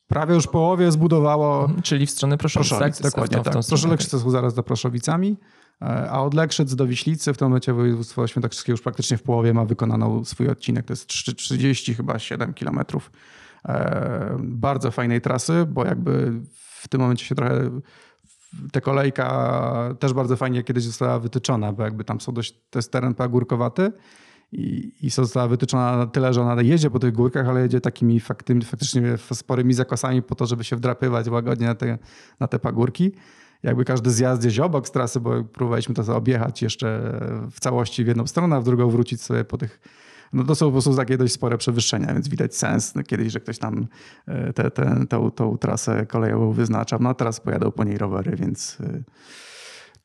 [0.07, 1.61] prawie już połowie zbudowało.
[1.61, 3.11] Mhm, czyli w stronę Proszowic, Proszowic tak?
[3.11, 3.53] Dokładnie tak.
[3.67, 5.37] Proszowice są zaraz za Proszowicami,
[5.81, 9.53] e, a od Lekrzyc do Wiślicy w tym momencie województwo świętokrzyskie już praktycznie w połowie
[9.53, 10.85] ma wykonaną swój odcinek.
[10.85, 13.11] To jest 30 chyba 7 kilometrów
[13.65, 16.31] e, bardzo fajnej trasy, bo jakby
[16.77, 17.69] w tym momencie się trochę
[18.71, 22.91] ta kolejka też bardzo fajnie kiedyś została wytyczona, bo jakby tam są dość, to jest
[22.91, 23.91] teren pagórkowaty
[24.51, 28.19] i, i została wytyczona na tyle, że ona jedzie po tych górkach, ale jedzie takimi
[28.19, 31.97] faktymi, faktycznie sporymi zakosami po to, żeby się wdrapywać łagodnie na te,
[32.39, 33.11] na te pagórki.
[33.63, 37.19] Jakby każdy zjazd gdzieś obok z trasy, bo próbowaliśmy to objechać jeszcze
[37.51, 39.79] w całości w jedną stronę, a w drugą wrócić sobie po tych
[40.33, 42.95] no to są po prostu takie dość spore przewyższenia, więc widać sens.
[42.95, 43.87] No kiedyś, że ktoś tam
[44.27, 46.97] e, te, te, tą, tą trasę kolejową wyznacza.
[46.99, 49.03] No a teraz pojadą po niej rowery, więc e,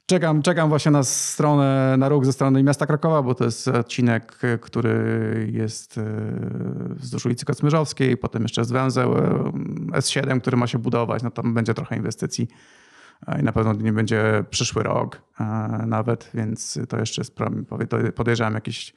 [0.06, 4.38] czekam, czekam właśnie na stronę, na ruch ze strony miasta Krakowa, bo to jest odcinek,
[4.60, 6.04] który jest e,
[6.88, 9.14] wzdłuż ulicy Kocmyrzowskiej, potem jeszcze jest węzeł
[9.90, 12.48] S7, który ma się budować, no tam będzie trochę inwestycji
[13.40, 15.22] i na pewno nie będzie przyszły rok
[15.86, 17.36] nawet, więc to jeszcze jest,
[18.14, 18.94] podejrzewam, jakieś e,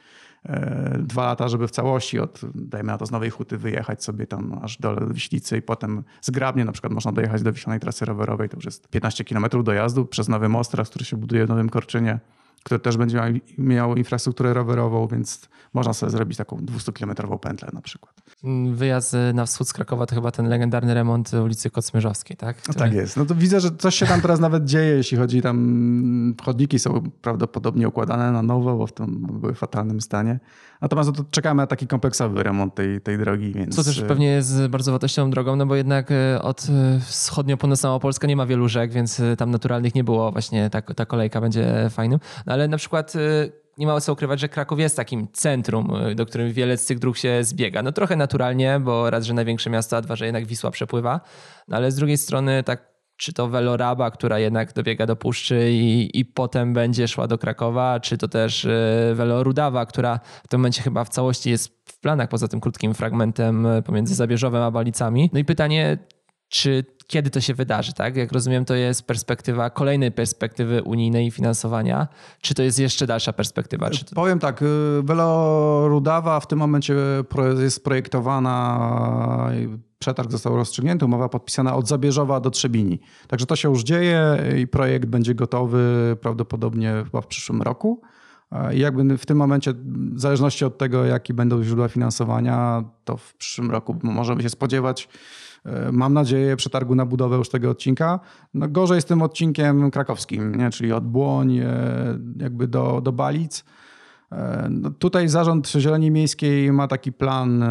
[0.99, 4.59] dwa lata, żeby w całości od, dajmy na to, z Nowej Huty wyjechać sobie tam
[4.61, 8.57] aż do Wiślicy i potem zgrabnie na przykład można dojechać do Wiślanej Trasy Rowerowej, to
[8.57, 12.19] już jest 15 km dojazdu przez Nowy Most, teraz, który się buduje w Nowym Korczynie
[12.65, 17.81] które też będzie miał, miał infrastrukturę rowerową, więc można sobie zrobić taką 200-kilometrową pętlę na
[17.81, 18.15] przykład.
[18.73, 22.57] Wyjazd na wschód z Krakowa to chyba ten legendarny remont ulicy Kocmyrzowskiej, tak?
[22.57, 22.79] Który...
[22.79, 23.17] No tak jest.
[23.17, 27.01] No to widzę, że coś się tam teraz nawet dzieje, jeśli chodzi tam, chodniki są
[27.21, 30.39] prawdopodobnie układane na nowo, bo w tym były w fatalnym stanie.
[30.81, 33.51] Natomiast no to czekamy na taki kompleksowy remont tej, tej drogi.
[33.51, 33.75] Więc...
[33.75, 37.89] Co też e, pewnie jest bardzo wartościową drogą, no bo jednak e, od e, wschodnio-północna
[37.89, 41.89] Małopolska nie ma wielu rzek, więc tam naturalnych nie było właśnie, ta, ta kolejka będzie
[41.89, 42.19] fajnym.
[42.45, 43.13] No ale na przykład
[43.77, 47.17] nie ma co ukrywać, że Kraków jest takim centrum, do którym wiele z tych dróg
[47.17, 47.83] się zbiega.
[47.83, 51.21] No trochę naturalnie, bo raz, że największe miasto, a dwa, że jednak Wisła przepływa,
[51.67, 56.19] no ale z drugiej strony tak czy to Veloraba, która jednak dobiega do Puszczy i,
[56.19, 58.67] i potem będzie szła do Krakowa, czy to też
[59.13, 62.93] Velorudawa, e, która w tym momencie chyba w całości jest w planach, poza tym krótkim
[62.93, 65.29] fragmentem e, pomiędzy Zabierzowem a Balicami.
[65.33, 65.97] No i pytanie,
[66.55, 68.15] czy kiedy to się wydarzy, tak?
[68.15, 72.07] Jak rozumiem, to jest perspektywa kolejnej perspektywy unijnej finansowania.
[72.41, 73.89] Czy to jest jeszcze dalsza perspektywa?
[73.89, 74.15] To...
[74.15, 74.63] Powiem tak,
[75.03, 76.95] Velorudawa w tym momencie
[77.59, 79.51] jest projektowana
[79.99, 82.99] przetarg został rozstrzygnięty, umowa podpisana od Zabierzowa do Trzebini.
[83.27, 88.01] Także to się już dzieje i projekt będzie gotowy prawdopodobnie chyba w przyszłym roku.
[88.73, 89.73] I jakby w tym momencie,
[90.13, 95.03] w zależności od tego, jakie będą źródła finansowania, to w przyszłym roku możemy się spodziewać,
[95.03, 95.44] e,
[95.91, 98.19] mam nadzieję, przetargu na budowę już tego odcinka.
[98.53, 100.69] No gorzej z tym odcinkiem krakowskim, nie?
[100.69, 101.69] czyli od Błoń e,
[102.37, 103.65] jakby do, do Balic.
[104.31, 107.63] E, no tutaj Zarząd Zieleni Miejskiej ma taki plan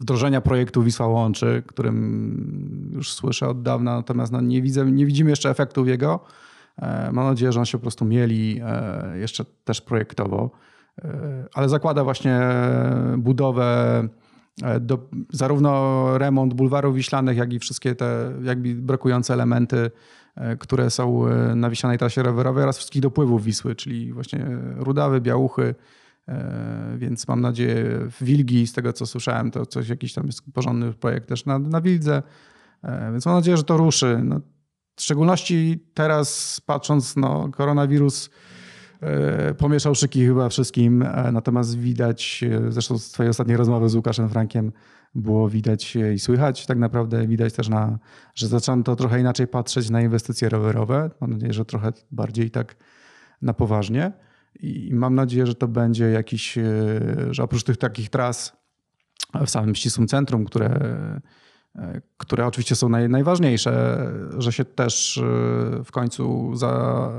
[0.00, 5.30] wdrożenia projektu Wisła Łączy, którym już słyszę od dawna, natomiast no nie, widzę, nie widzimy
[5.30, 6.20] jeszcze efektów jego.
[6.76, 10.50] E, mam nadzieję, że on się po prostu mieli e, jeszcze też projektowo,
[10.98, 12.40] e, ale zakłada właśnie
[13.18, 14.08] budowę
[14.80, 19.90] do, zarówno remont bulwarów wiślanych, jak i wszystkie te jakby brakujące elementy,
[20.58, 21.24] które są
[21.56, 25.74] na wiślanej trasie rowerowej oraz wszystkich dopływów Wisły, czyli właśnie Rudawy, Białuchy,
[26.30, 30.42] E, więc mam nadzieję w Wilgi, z tego co słyszałem, to coś jakiś tam jest
[30.54, 32.22] porządny projekt też na, na Wildze,
[32.82, 34.20] e, więc mam nadzieję, że to ruszy.
[34.24, 34.40] No,
[34.96, 38.30] w szczególności teraz patrząc, no, koronawirus e,
[39.58, 44.72] pomieszał szyki chyba wszystkim, natomiast widać, zresztą z twojej ostatniej rozmowy z Łukaszem Frankiem
[45.14, 47.98] było widać i słychać tak naprawdę, widać też, na,
[48.34, 51.10] że zaczęto trochę inaczej patrzeć na inwestycje rowerowe.
[51.20, 52.76] Mam nadzieję, że trochę bardziej tak
[53.42, 54.12] na poważnie.
[54.60, 56.62] I mam nadzieję, że to będzie jakiś, e,
[57.30, 58.56] że oprócz tych takich tras
[59.46, 61.20] w samym ścisłym centrum, które E,
[62.16, 63.98] które oczywiście są naj, najważniejsze,
[64.38, 65.22] że się też e,
[65.84, 67.10] w końcu za,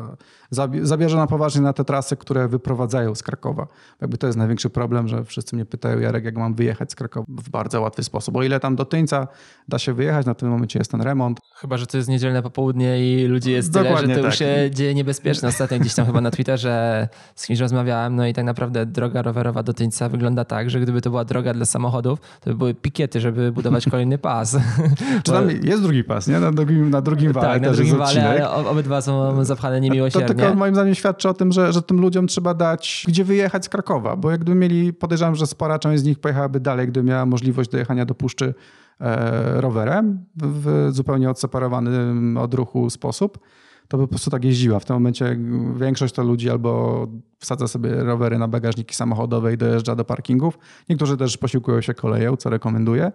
[0.50, 3.68] za, zabierze na poważnie na te trasy, które wyprowadzają z Krakowa.
[4.02, 7.26] Jakby to jest największy problem, że wszyscy mnie pytają, Jarek, jak mam wyjechać z Krakowa
[7.30, 8.36] w bardzo łatwy sposób.
[8.36, 9.28] O ile tam do Tyńca
[9.68, 11.40] da się wyjechać, na tym momencie jest ten remont.
[11.56, 14.24] Chyba, że to jest niedzielne popołudnie i ludzi jest tyle, że to tak.
[14.24, 15.50] już się dzieje niebezpieczne.
[15.50, 19.64] Ostatnio gdzieś tam chyba na Twitterze z kimś rozmawiałem, no i tak naprawdę droga rowerowa
[19.64, 23.22] do Tyńca wygląda tak, że gdyby to była droga dla samochodów, to by były pikiety,
[23.22, 24.58] żeby budować kolejny pas pas.
[25.24, 26.40] Czy tam jest drugi pas, nie?
[26.40, 30.28] Na drugim, na drugim wale tak, na drugim wale, ale obydwa są zapchane niemiłosiernie.
[30.28, 33.66] To tylko moim zdaniem świadczy o tym, że, że tym ludziom trzeba dać, gdzie wyjechać
[33.66, 37.26] z Krakowa, bo jakby mieli, podejrzewam, że spora część z nich pojechałaby dalej, gdyby miała
[37.26, 38.54] możliwość dojechania do Puszczy
[39.02, 41.92] e, rowerem w zupełnie odseparowany
[42.40, 43.40] od ruchu sposób
[43.88, 44.80] to by po prostu tak jeździła.
[44.80, 45.38] W tym momencie
[45.76, 47.08] większość to ludzi albo
[47.40, 50.60] wsadza sobie rowery na bagażniki samochodowe i dojeżdża do parkingów.
[50.90, 53.12] Niektórzy też posiłkują się koleją, co rekomenduję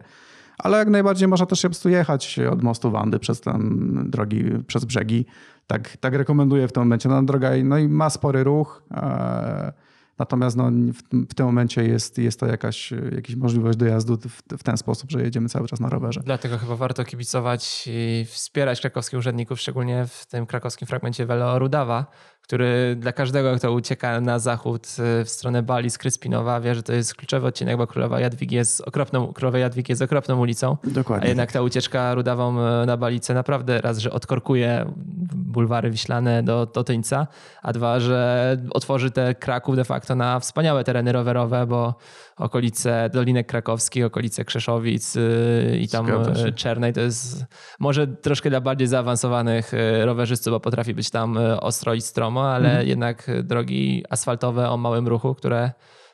[0.58, 4.84] ale jak najbardziej można też po prostu jechać od mostu Wandy przez ten drogi, przez
[4.84, 5.26] brzegi.
[5.66, 7.08] Tak, tak rekomenduję w tym momencie.
[7.08, 9.72] No, droga no i ma spory ruch, e,
[10.18, 14.62] natomiast no, w, w, tym momencie jest, jest to jakaś, jakaś możliwość dojazdu w, w,
[14.62, 16.20] ten sposób, że jedziemy cały czas na rowerze.
[16.24, 22.06] Dlatego chyba warto kibicować i wspierać krakowskich urzędników, szczególnie w tym krakowskim fragmencie Velo Rudawa,
[22.46, 24.86] który dla każdego, kto ucieka na zachód
[25.20, 28.56] y, w stronę Bali z Kryspinowa, wie, że to jest kluczowy odcinek, bo Królowa Jadwigi
[28.56, 30.76] jest okropną, Królowa Jadwigi jest okropną ulicą.
[30.84, 31.26] Dokładnie.
[31.26, 34.86] A jednak ta ucieczka Rudawą y, na Balice naprawdę raz, że odkorkuje
[35.34, 37.26] bulwary Wiślane do, do Tyńca,
[37.62, 41.94] a dwa, że otworzy te Kraków de facto na wspaniałe tereny rowerowe, bo
[42.36, 46.06] okolice Dolinek Krakowskich, okolice Krzeszowic y, i tam
[46.54, 47.44] Czernej to jest
[47.80, 49.72] może troszkę dla bardziej zaawansowanych
[50.04, 52.88] rowerzystów, bo potrafi być tam ostro i stromo ale mhm.
[52.88, 55.72] jednak drogi asfaltowe o małym ruchu, które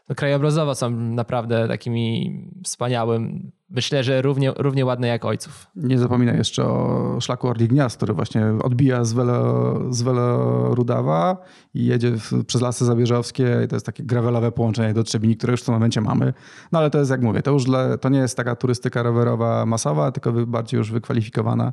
[0.08, 5.66] no, krajobrazowo są naprawdę takimi wspaniałym, myślę, że równie, równie ładne jak ojców.
[5.76, 11.36] Nie zapominaj jeszcze o szlaku Orli Gniazd, który właśnie odbija z, Welo, z Welorudawa
[11.74, 15.50] i jedzie w, przez Lasy Zabierzowskie i to jest takie gravelowe połączenie do Trzebini, które
[15.50, 16.32] już w tym momencie mamy.
[16.72, 19.66] No ale to jest, jak mówię, to już dla, to nie jest taka turystyka rowerowa
[19.66, 21.72] masowa, tylko bardziej już wykwalifikowana.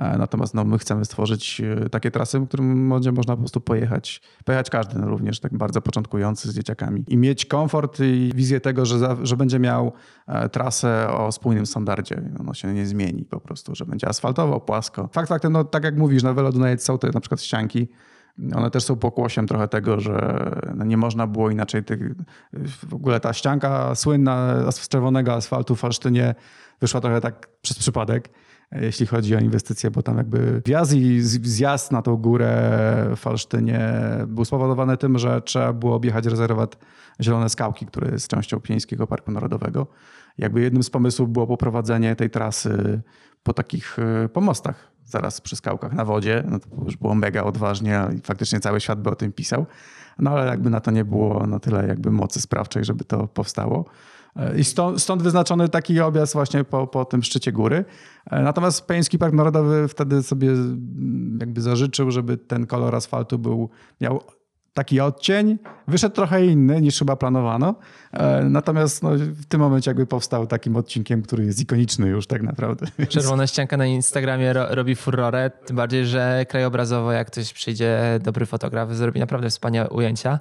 [0.00, 3.60] E, natomiast no, my chcemy stworzyć e, takie trasy, w którym będzie można po prostu
[3.60, 8.60] pojechać, pojechać każdy, no, również tak bardzo początkujący z dzieciakami i mieć komfort i wizję
[8.60, 9.92] tego, że, za, że będzie miał
[10.26, 12.22] e, trasę o spójnym standardzie.
[12.40, 15.08] Ono się nie zmieni po prostu, że będzie asfaltowo, płasko.
[15.12, 17.88] Fakt faktem, no tak jak mówisz, na Velo Dunajec są te na przykład ścianki,
[18.54, 21.84] one też są pokłosiem trochę tego, że no nie można było inaczej.
[21.84, 22.00] Tych,
[22.88, 26.34] w ogóle ta ścianka słynna z czerwonego asfaltu w Falsztynie
[26.80, 28.28] wyszła trochę tak przez przypadek,
[28.72, 32.50] jeśli chodzi o inwestycje, bo tam jakby wjazd i zjazd na tą górę
[33.16, 33.90] w Falsztynie
[34.26, 36.78] był spowodowany tym, że trzeba było objechać rezerwat
[37.22, 39.86] Zielone Skałki, który jest częścią Pieńskiego Parku Narodowego.
[40.38, 43.00] Jakby jednym z pomysłów było poprowadzenie tej trasy
[43.42, 46.44] po takich e, pomostach zaraz przy skałkach na wodzie.
[46.46, 49.66] No to już było mega odważnie i faktycznie cały świat by o tym pisał.
[50.18, 53.84] No ale jakby na to nie było na tyle jakby mocy sprawczej, żeby to powstało.
[54.56, 57.84] I stąd, stąd, wyznaczony taki objazd właśnie po, po tym szczycie góry.
[58.30, 60.48] E, natomiast Peński Park Narodowy wtedy sobie
[61.40, 64.20] jakby zażyczył, żeby ten kolor asfaltu był, miał
[64.78, 65.58] taki odcień.
[65.88, 67.74] Wyszedł trochę inny niż chyba planowano.
[68.12, 72.42] E, natomiast no, w tym momencie jakby powstał takim odcinkiem, który jest ikoniczny już tak
[72.42, 72.86] naprawdę.
[73.08, 78.46] Czerwona ścianka na Instagramie ro, robi furorę, tym bardziej, że krajobrazowo jak ktoś przyjdzie, dobry
[78.46, 80.40] fotograf, zrobi naprawdę wspaniałe ujęcia.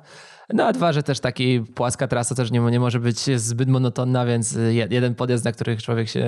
[0.53, 4.25] No a dwa, że też taki płaska trasa też nie, nie może być zbyt monotonna,
[4.25, 4.57] więc
[4.89, 6.25] jeden podjazd, na których człowiek się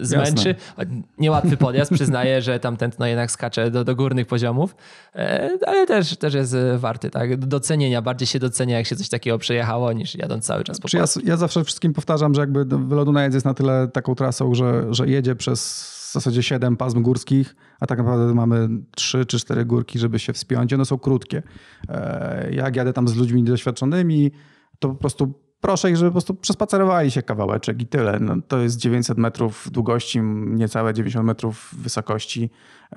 [0.00, 0.54] zmęczy.
[0.78, 1.02] Jasne.
[1.18, 4.76] Niełatwy podjazd, przyznaję, że tam tętno jednak skacze do, do górnych poziomów,
[5.14, 7.36] e, ale też, też jest warty tak?
[7.36, 8.02] docenienia.
[8.02, 11.36] Bardziej się docenia, jak się coś takiego przejechało, niż jadąc cały czas po ja, ja
[11.36, 15.97] zawsze wszystkim powtarzam, że jakby Wylodunajec jest na tyle taką trasą, że, że jedzie przez
[16.08, 20.32] w zasadzie 7 pasm górskich, a tak naprawdę mamy 3 czy 4 górki, żeby się
[20.32, 20.72] wspiąć.
[20.72, 21.42] One są krótkie.
[21.88, 24.30] E, jak jadę tam z ludźmi doświadczonymi,
[24.78, 28.20] to po prostu proszę ich, żeby po prostu przespacerowali się kawałeczek i tyle.
[28.20, 32.50] No, to jest 900 metrów długości, niecałe 90 metrów wysokości.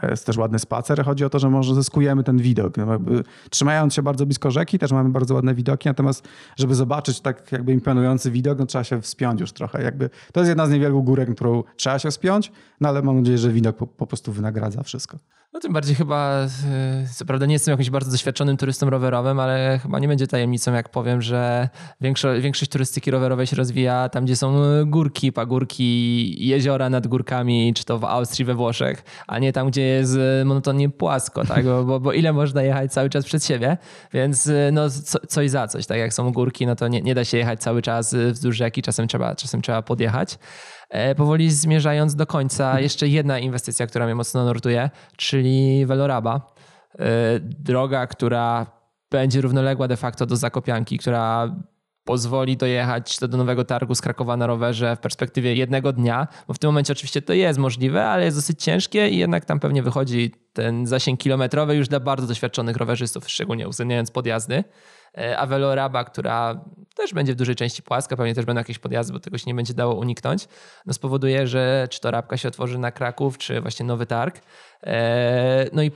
[0.10, 1.06] Jest też ładny spacer.
[1.06, 2.78] Chodzi o to, że może zyskujemy ten widok.
[2.78, 2.86] No,
[3.50, 6.28] trzymając się bardzo blisko rzeki, też mamy bardzo ładne widoki, natomiast
[6.58, 9.84] żeby zobaczyć tak jakby imponujący widok, no trzeba się wspiąć już trochę.
[9.84, 12.52] Jakby, to jest jedna z niewielu górek, którą trzeba się wspiąć,
[12.82, 15.18] no ale mam nadzieję, że widok po, po prostu wynagradza wszystko.
[15.54, 19.80] No tym bardziej chyba, e, co prawda nie jestem jakimś bardzo doświadczonym turystą rowerowym, ale
[19.84, 21.70] chyba nie będzie tajemnicą, jak powiem, że
[22.02, 24.54] większość, większość turystyki rowerowej się rozwija tam, gdzie są
[24.86, 29.81] górki, pagórki, jeziora nad górkami, czy to w Austrii, we Włoszech, a nie tam, gdzie
[29.82, 31.66] jest monotonnie płasko, tak?
[31.66, 33.78] Bo, bo, bo ile można jechać cały czas przed siebie,
[34.14, 37.16] więc e, no co, coś za coś, tak jak są górki, no to nie, nie
[37.16, 40.40] da się jechać cały czas wzdłuż rzeki, czasem trzeba, czasem trzeba podjechać.
[40.90, 42.84] E, powoli zmierzając do końca, mhm.
[42.84, 46.54] jeszcze jedna inwestycja, która mnie mocno nurtuje, czyli Veloraba.
[47.00, 47.06] E,
[47.40, 48.66] droga, która
[49.12, 51.56] będzie równoległa de facto do Zakopianki, która
[52.12, 56.60] pozwoli dojechać do, nowego targu z Krakowa na rowerze w perspektywie jednego dnia, bo w
[56.60, 60.32] tym momencie oczywiście to jest możliwe, ale jest dosyć ciężkie i jednak tam pewnie wychodzi
[60.54, 64.64] ten zasięg kilometrowy już dla bardzo doświadczonych rowerzystów, szczególnie uwzględniając podjazdy.
[65.18, 69.14] E, a Veloraba, która też będzie w dużej części płaska, pewnie też będą jakieś podjazdy,
[69.14, 70.48] bo tego się nie będzie dało uniknąć,
[70.86, 74.42] no spowoduje, że czy to rabka się otworzy na Kraków, czy właśnie nowy targ.
[74.84, 75.92] E, no i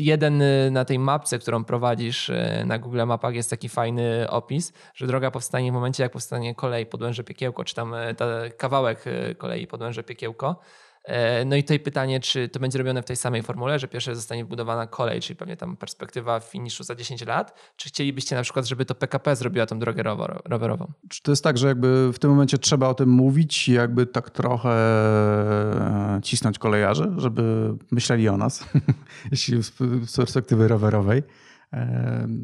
[0.00, 4.72] jeden y, na tej mapce, którą prowadzisz y, na Google Mapach jest taki fajny opis,
[4.94, 8.14] że droga powstanie w momencie, jak powstanie kolej Podłęże Piekiełko, czy tam y,
[8.56, 9.04] kawałek
[9.38, 10.60] kolei Podłęże Piekiełko,
[11.46, 14.44] no i tutaj pytanie, czy to będzie robione w tej samej formule, że pierwsze zostanie
[14.44, 18.84] wbudowana kolej, czyli pewnie tam perspektywa finiszu za 10 lat, czy chcielibyście na przykład, żeby
[18.84, 20.02] to PKP zrobiła tą drogę
[20.44, 20.92] rowerową?
[21.08, 24.06] Czy to jest tak, że jakby w tym momencie trzeba o tym mówić i jakby
[24.06, 28.64] tak trochę e, cisnąć kolejarzy, żeby myśleli o nas,
[29.32, 29.62] jeśli
[30.06, 31.22] z perspektywy rowerowej.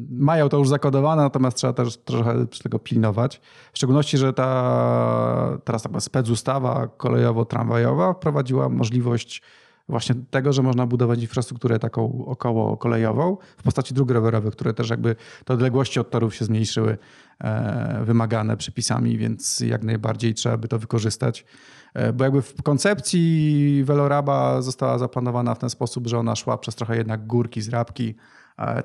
[0.09, 3.41] Mają to już zakodowane, natomiast trzeba też trochę tego pilnować.
[3.73, 9.41] W szczególności, że ta teraz taka specustawa kolejowo-tramwajowa wprowadziła możliwość
[9.89, 14.89] właśnie tego, że można budować infrastrukturę taką około kolejową w postaci dróg rowerowych, które też
[14.89, 16.97] jakby te odległości od torów się zmniejszyły
[17.39, 21.45] e, wymagane przepisami, więc jak najbardziej trzeba by to wykorzystać.
[21.93, 26.75] E, bo jakby w koncepcji Veloraba została zaplanowana w ten sposób, że ona szła przez
[26.75, 28.15] trochę jednak górki, zrabki,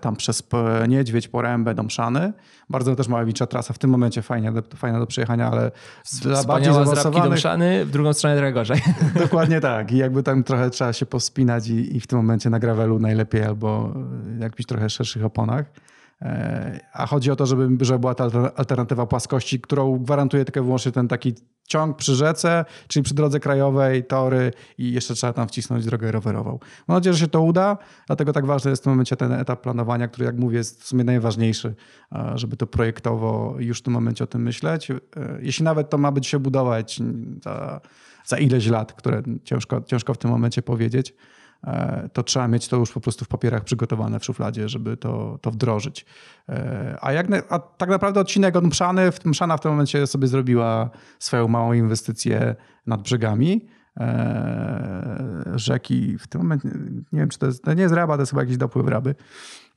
[0.00, 0.42] tam przez
[0.88, 2.33] Niedźwiedź, Porębę, Domszany.
[2.70, 5.70] Bardzo też małowicza trasa, w tym momencie fajnie, fajna do przejechania, ale
[6.22, 7.30] dla bardziej zaawansowanych...
[7.30, 8.83] Domszany, w drugą stronę trochę gorzej.
[9.22, 12.59] Dokładnie tak i jakby tam trochę trzeba się pospinać i, i w tym momencie na
[12.59, 13.94] gravelu najlepiej albo
[14.40, 15.64] jakimś trochę szerszych oponach.
[16.22, 18.24] E, a chodzi o to, żeby, żeby była ta
[18.57, 21.34] alternatywa płaskości, którą gwarantuje tylko wyłącznie ten taki
[21.68, 26.59] ciąg przy rzece, czyli przy drodze krajowej, tory i jeszcze trzeba tam wcisnąć drogę rowerową.
[26.88, 29.61] Mam nadzieję, że się to uda, dlatego tak ważny jest w tym momencie ten etap
[29.61, 31.74] planowania, który jak mówię jest w sumie najważniejszy,
[32.34, 34.90] żeby to projektowo już w tym momencie o tym myśleć.
[34.90, 34.97] E,
[35.40, 37.01] jeśli nawet to ma być się budować
[37.42, 37.80] za,
[38.24, 41.14] za ileś lat, które ciężko, ciężko w tym momencie powiedzieć, E,
[42.12, 45.50] to trzeba mieć to już po prostu w papierach przygotowane w szufladzie, żeby to, to
[45.50, 46.06] wdrożyć.
[46.48, 50.90] E, a, jak, a tak naprawdę odcinek od Mszany, Mszana w tym momencie sobie zrobiła
[51.18, 52.56] swoją małą inwestycję
[52.86, 56.18] nad brzegami e, rzeki.
[56.18, 56.68] W tym momencie,
[57.12, 59.14] nie wiem, czy to jest, to nie jest raba, to jest chyba jakiś dopływ raby.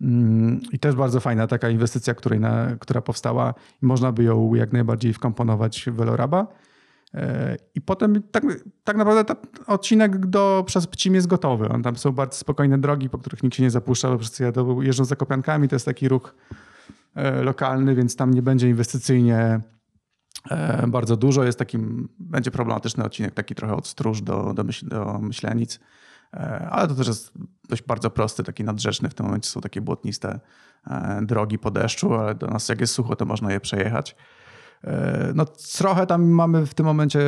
[0.01, 4.73] Mm, I też bardzo fajna taka inwestycja, której na, która powstała można by ją jak
[4.73, 6.47] najbardziej wkomponować w Veloraba.
[7.75, 8.43] I potem tak,
[8.83, 11.69] tak naprawdę ten odcinek do, przez Pcim jest gotowy.
[11.69, 14.51] On, tam są bardzo spokojne drogi, po których nikt się nie zapuszcza, bo wszyscy
[14.81, 15.67] jeżdżą za kopiankami.
[15.67, 16.35] To jest taki ruch
[17.15, 19.61] e, lokalny, więc tam nie będzie inwestycyjnie
[20.49, 21.43] e, bardzo dużo.
[21.43, 25.79] Jest takim, będzie problematyczny odcinek, taki trochę od Stróż do, do, myśl, do Myślenic.
[26.33, 27.33] E, ale to też jest
[27.69, 29.09] dość bardzo prosty, taki nadrzeczny.
[29.09, 30.39] W tym momencie są takie błotniste
[31.21, 34.15] drogi po deszczu, ale do nas jak jest sucho, to można je przejechać.
[34.83, 35.45] E, no,
[35.77, 37.19] trochę tam mamy w tym momencie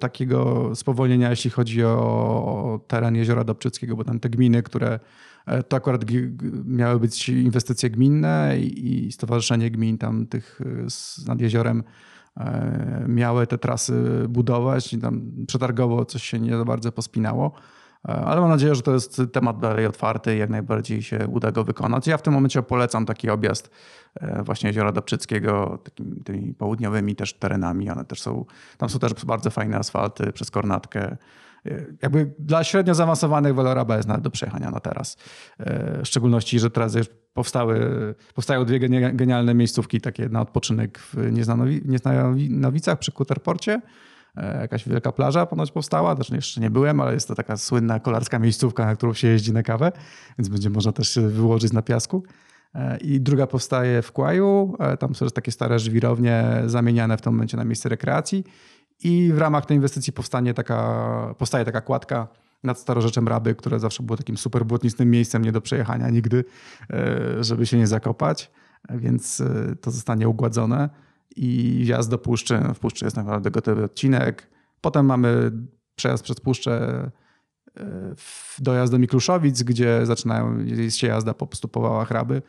[0.00, 5.00] takiego spowolnienia, jeśli chodzi o teren Jeziora Dobczyckiego, bo tam te gminy, które
[5.46, 6.04] e, to akurat
[6.64, 11.82] miały być inwestycje gminne i Stowarzyszenie Gmin tam tych e, nad jeziorem
[13.08, 17.52] miały te trasy budować i tam przetargowo coś się nie bardzo pospinało.
[18.02, 21.64] Ale mam nadzieję, że to jest temat dalej otwarty i jak najbardziej się uda go
[21.64, 22.06] wykonać.
[22.06, 23.70] Ja w tym momencie polecam taki objazd
[24.20, 27.90] E, właśnie jeziora Dobczyckiego, takimi tymi południowymi też terenami.
[27.90, 28.44] One też są,
[28.78, 31.16] tam są też bardzo fajne asfalty przez Kornatkę.
[31.66, 35.16] E, jakby dla średnio zaawansowanych Veloraba jest nawet do przejechania na teraz.
[35.58, 36.96] E, w szczególności, że teraz
[37.34, 38.80] powstały, powstają dwie
[39.12, 41.32] genialne miejscówki takie na odpoczynek w
[41.84, 43.80] Nieznanowicach przy Kuterporcie.
[44.60, 48.38] Jakaś wielka plaża ponoć powstała, też jeszcze nie byłem, ale jest to taka słynna kolarska
[48.38, 49.92] miejscówka, na którą się jeździ na kawę,
[50.38, 52.22] więc będzie można też wyłożyć na piasku.
[52.74, 54.76] E, I druga powstaje w Kłaju.
[54.78, 58.44] E, tam są takie stare żwirownie zamieniane w tym momencie na miejsce rekreacji.
[59.04, 62.28] I w ramach tej inwestycji powstanie taka, powstaje taka kładka
[62.64, 66.44] nad Starorzeczem Raby, które zawsze było takim super błotnistym miejscem nie do przejechania nigdy,
[66.90, 68.50] e, żeby się nie zakopać.
[68.90, 69.42] Więc
[69.80, 70.88] to zostanie ugładzone.
[71.36, 72.60] I wjazd do Puszczy.
[72.74, 74.50] W Puszczy jest naprawdę gotowy odcinek.
[74.80, 75.52] Potem mamy
[75.94, 77.10] przejazd przez Puszczę
[78.58, 82.42] dojazd do Mikluszowic, gdzie zaczynają się jazda po prostu po wałach Raby.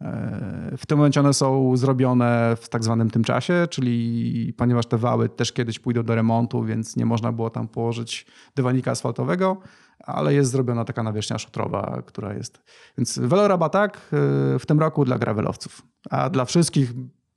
[0.00, 4.98] E, w tym momencie one są zrobione w tak zwanym tym czasie, czyli ponieważ te
[4.98, 8.26] wały też kiedyś pójdą do remontu, więc nie można było tam położyć
[8.56, 9.56] dywanika asfaltowego,
[9.98, 12.62] ale jest zrobiona taka nawierzchnia szutrowa, która jest.
[12.98, 16.92] Więc Veloraba tak e, w tym roku dla gravelowców, a dla wszystkich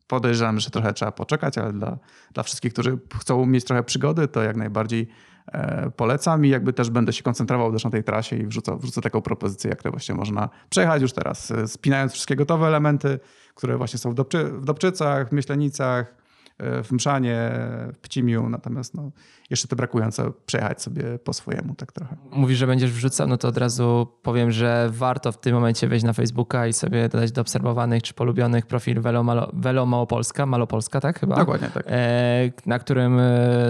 [0.07, 1.97] podejrzewam, że trochę trzeba poczekać, ale dla,
[2.33, 5.07] dla wszystkich, którzy chcą mieć trochę przygody, to jak najbardziej
[5.51, 9.01] E, polecam i jakby też będę się koncentrował też na tej trasie i wrzucę, wrzucę
[9.01, 13.19] taką propozycję, jak to właśnie można przejechać już teraz, e, spinając wszystkie gotowe elementy,
[13.55, 16.15] które właśnie są w, Dobczy, w Dobczycach, w Myślenicach,
[16.59, 17.51] w Mszanie,
[17.93, 19.11] w Pcimiu, natomiast no,
[19.49, 22.15] jeszcze te brakujące przejechać sobie po swojemu tak trochę.
[22.31, 26.05] Mówisz, że będziesz wrzucał, no to od razu powiem, że warto w tym momencie wejść
[26.05, 31.01] na Facebooka i sobie dodać do obserwowanych czy polubionych profil Velo, Malo, Velo Małopolska, Malopolska,
[31.01, 31.35] tak chyba?
[31.35, 31.83] Dokładnie, tak.
[31.87, 33.21] E, na którym e,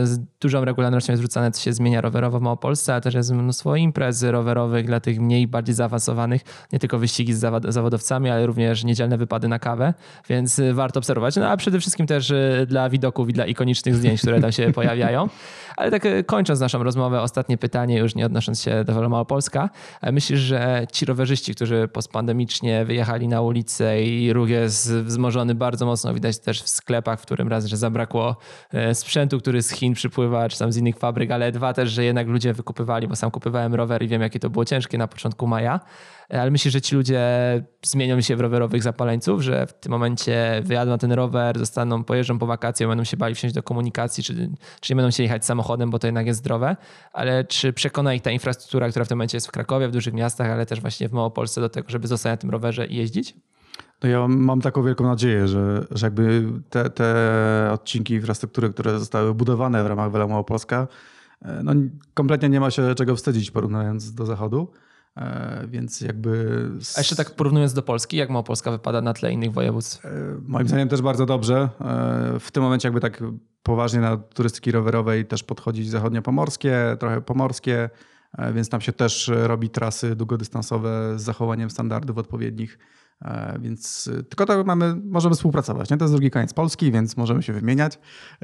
[0.03, 3.75] z dużą regularnością jest wrzucane, co się zmienia rowerowo w Małopolsce, a też jest mnóstwo
[3.75, 6.41] imprez rowerowych dla tych mniej, bardziej zaawansowanych,
[6.73, 9.93] nie tylko wyścigi z zawodowcami, ale również niedzielne wypady na kawę,
[10.29, 11.35] więc warto obserwować.
[11.35, 14.71] No a przede wszystkim też e, dla widoków i dla ikonicznych zdjęć, które tam się
[14.80, 15.30] pojawiają.
[15.78, 19.69] Ale tak e, kończąc naszą rozmowę, ostatnie pytanie, już nie odnosząc się do Wolo Małopolska.
[20.01, 25.86] E, myślisz, że ci rowerzyści, którzy postpandemicznie wyjechali na ulicę i ruch jest wzmożony bardzo
[25.86, 28.36] mocno, widać też w sklepach, w którym raz, że zabrakło
[28.71, 32.03] e, sprzętu, który z Chin przypływa, czy tam z innych fabryk, ale dwa też, że
[32.03, 35.47] jednak ludzie wykupywali, bo sam kupywałem rower i wiem, jakie to było ciężkie na początku
[35.47, 35.80] maja.
[36.30, 37.21] Ale myślisz, że ci ludzie
[37.84, 42.39] zmienią się w rowerowych zapaleńców, że w tym momencie wyjadą na ten rower, zostaną, pojeżdżą
[42.39, 44.49] po wakacje, będą się bali wsiąść do komunikacji, czy,
[44.82, 46.75] czy nie będą się jechać samochodem, bo to jednak jest zdrowe,
[47.13, 50.13] ale czy przekona ich ta infrastruktura, która w tym momencie jest w Krakowie, w dużych
[50.13, 53.36] miastach, ale też właśnie w Małopolsce do tego, żeby zostać na tym rowerze i jeździć?
[54.03, 59.34] No ja mam taką wielką nadzieję, że, że jakby te, te odcinki infrastruktury, które zostały
[59.34, 60.88] budowane w ramach Wela Małopolska,
[61.41, 61.73] e, no
[62.13, 64.71] kompletnie nie ma się czego wstydzić porównując do zachodu.
[65.18, 66.61] E, więc jakby.
[66.95, 70.05] A jeszcze tak porównując do Polski, jak Małopolska wypada na tle innych województw?
[70.05, 70.09] E,
[70.47, 71.70] moim zdaniem też bardzo dobrze.
[71.82, 73.24] E, w tym momencie, jakby tak
[73.63, 77.89] poważnie na turystyki rowerowej też podchodzić zachodnio-pomorskie, trochę pomorskie,
[78.53, 82.78] więc tam się też robi trasy długodystansowe z zachowaniem standardów odpowiednich
[83.59, 85.89] więc tylko to mamy, możemy współpracować.
[85.89, 85.97] Nie?
[85.97, 87.99] To jest drugi koniec Polski, więc możemy się wymieniać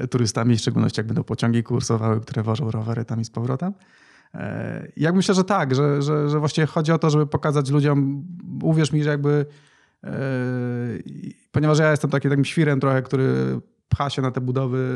[0.09, 3.73] turystami, w szczególności jak będą pociągi kursowały, które wożą rowery tam i z powrotem.
[4.97, 8.25] Jak myślę, że tak, że, że, że właściwie chodzi o to, żeby pokazać ludziom,
[8.63, 9.45] uwierz mi, że jakby
[11.51, 13.59] ponieważ ja jestem taki takim świrem trochę, który
[13.89, 14.87] pcha się na te budowy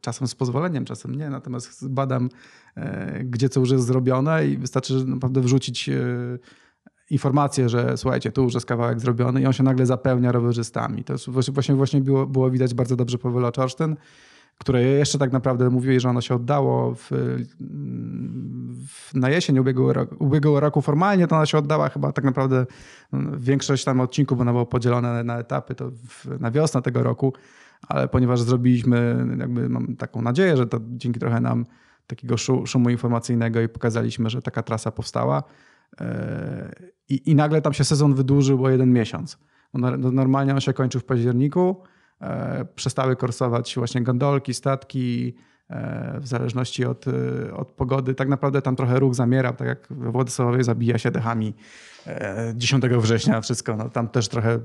[0.00, 2.28] czasem z pozwoleniem, czasem nie, natomiast badam,
[3.24, 5.90] gdzie co już jest zrobione i wystarczy naprawdę wrzucić
[7.10, 11.04] informację, że słuchajcie, tu już jest kawałek zrobiony i on się nagle zapełnia rowerzystami.
[11.04, 13.96] To właśnie, właśnie było, było widać bardzo dobrze po Wieloczosztyn,
[14.58, 17.10] które jeszcze tak naprawdę mówili, że ono się oddało w,
[18.88, 20.82] w, na jesień ubiegłego roku, ubiegłego roku.
[20.82, 22.66] Formalnie to ona się oddała chyba tak naprawdę
[23.12, 27.02] mm, większość tam odcinków, bo ona była podzielona na etapy to w, na wiosnę tego
[27.02, 27.32] roku,
[27.88, 31.66] ale ponieważ zrobiliśmy, jakby mam taką nadzieję, że to dzięki trochę nam
[32.06, 32.36] takiego
[32.66, 35.42] szumu informacyjnego i pokazaliśmy, że taka trasa powstała,
[37.08, 39.38] i, I nagle tam się sezon wydłużył o jeden miesiąc.
[40.12, 41.82] Normalnie on się kończył w październiku.
[42.22, 45.34] E, przestały korsować właśnie gondolki, statki,
[45.70, 48.14] e, w zależności od, e, od pogody.
[48.14, 51.54] Tak naprawdę tam trochę ruch zamierał, tak jak we Władysławowie zabija się dechami
[52.54, 53.76] 10 września wszystko.
[53.76, 54.60] No, tam też trochę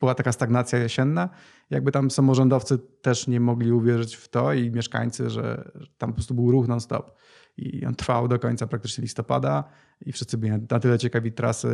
[0.00, 1.28] była taka stagnacja jesienna.
[1.70, 6.34] Jakby tam samorządowcy też nie mogli uwierzyć w to i mieszkańcy, że tam po prostu
[6.34, 7.12] był ruch non-stop.
[7.56, 9.64] I on trwał do końca praktycznie listopada
[10.06, 11.68] i wszyscy byli na tyle ciekawi trasy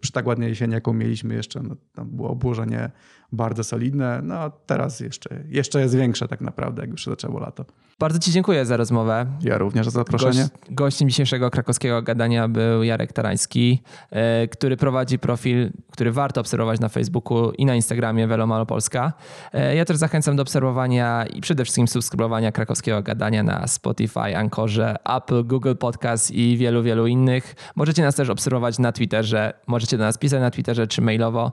[0.00, 1.62] przy tak ładnej jesieni, jaką mieliśmy jeszcze.
[1.62, 2.90] No, tam było obłożenie
[3.32, 4.20] bardzo solidne.
[4.22, 7.64] No teraz jeszcze, jeszcze jest większe tak naprawdę, jak już zaczęło lato.
[7.98, 9.26] Bardzo Ci dziękuję za rozmowę.
[9.40, 10.42] Ja również za zaproszenie.
[10.42, 16.80] Gość, gościem dzisiejszego krakowskiego gadania był Jarek Tarański, e, który prowadzi profil, który warto obserwować
[16.80, 19.12] na Facebooku i na Instagramie Velomalo Polska.
[19.52, 24.96] E, ja też zachęcam do obserwowania i przede wszystkim subskrybowania krakowskiego gadania na Spotify, Ankorze,
[25.16, 27.54] Apple, Google Podcast i wielu, wielu innych.
[27.76, 31.52] Możecie nas też obserwować na Twitterze, możecie do nas pisać na Twitterze czy mailowo.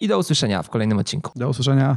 [0.00, 1.32] I do usłyszenia w kolejnym odcinku.
[1.36, 1.96] Do usłyszenia.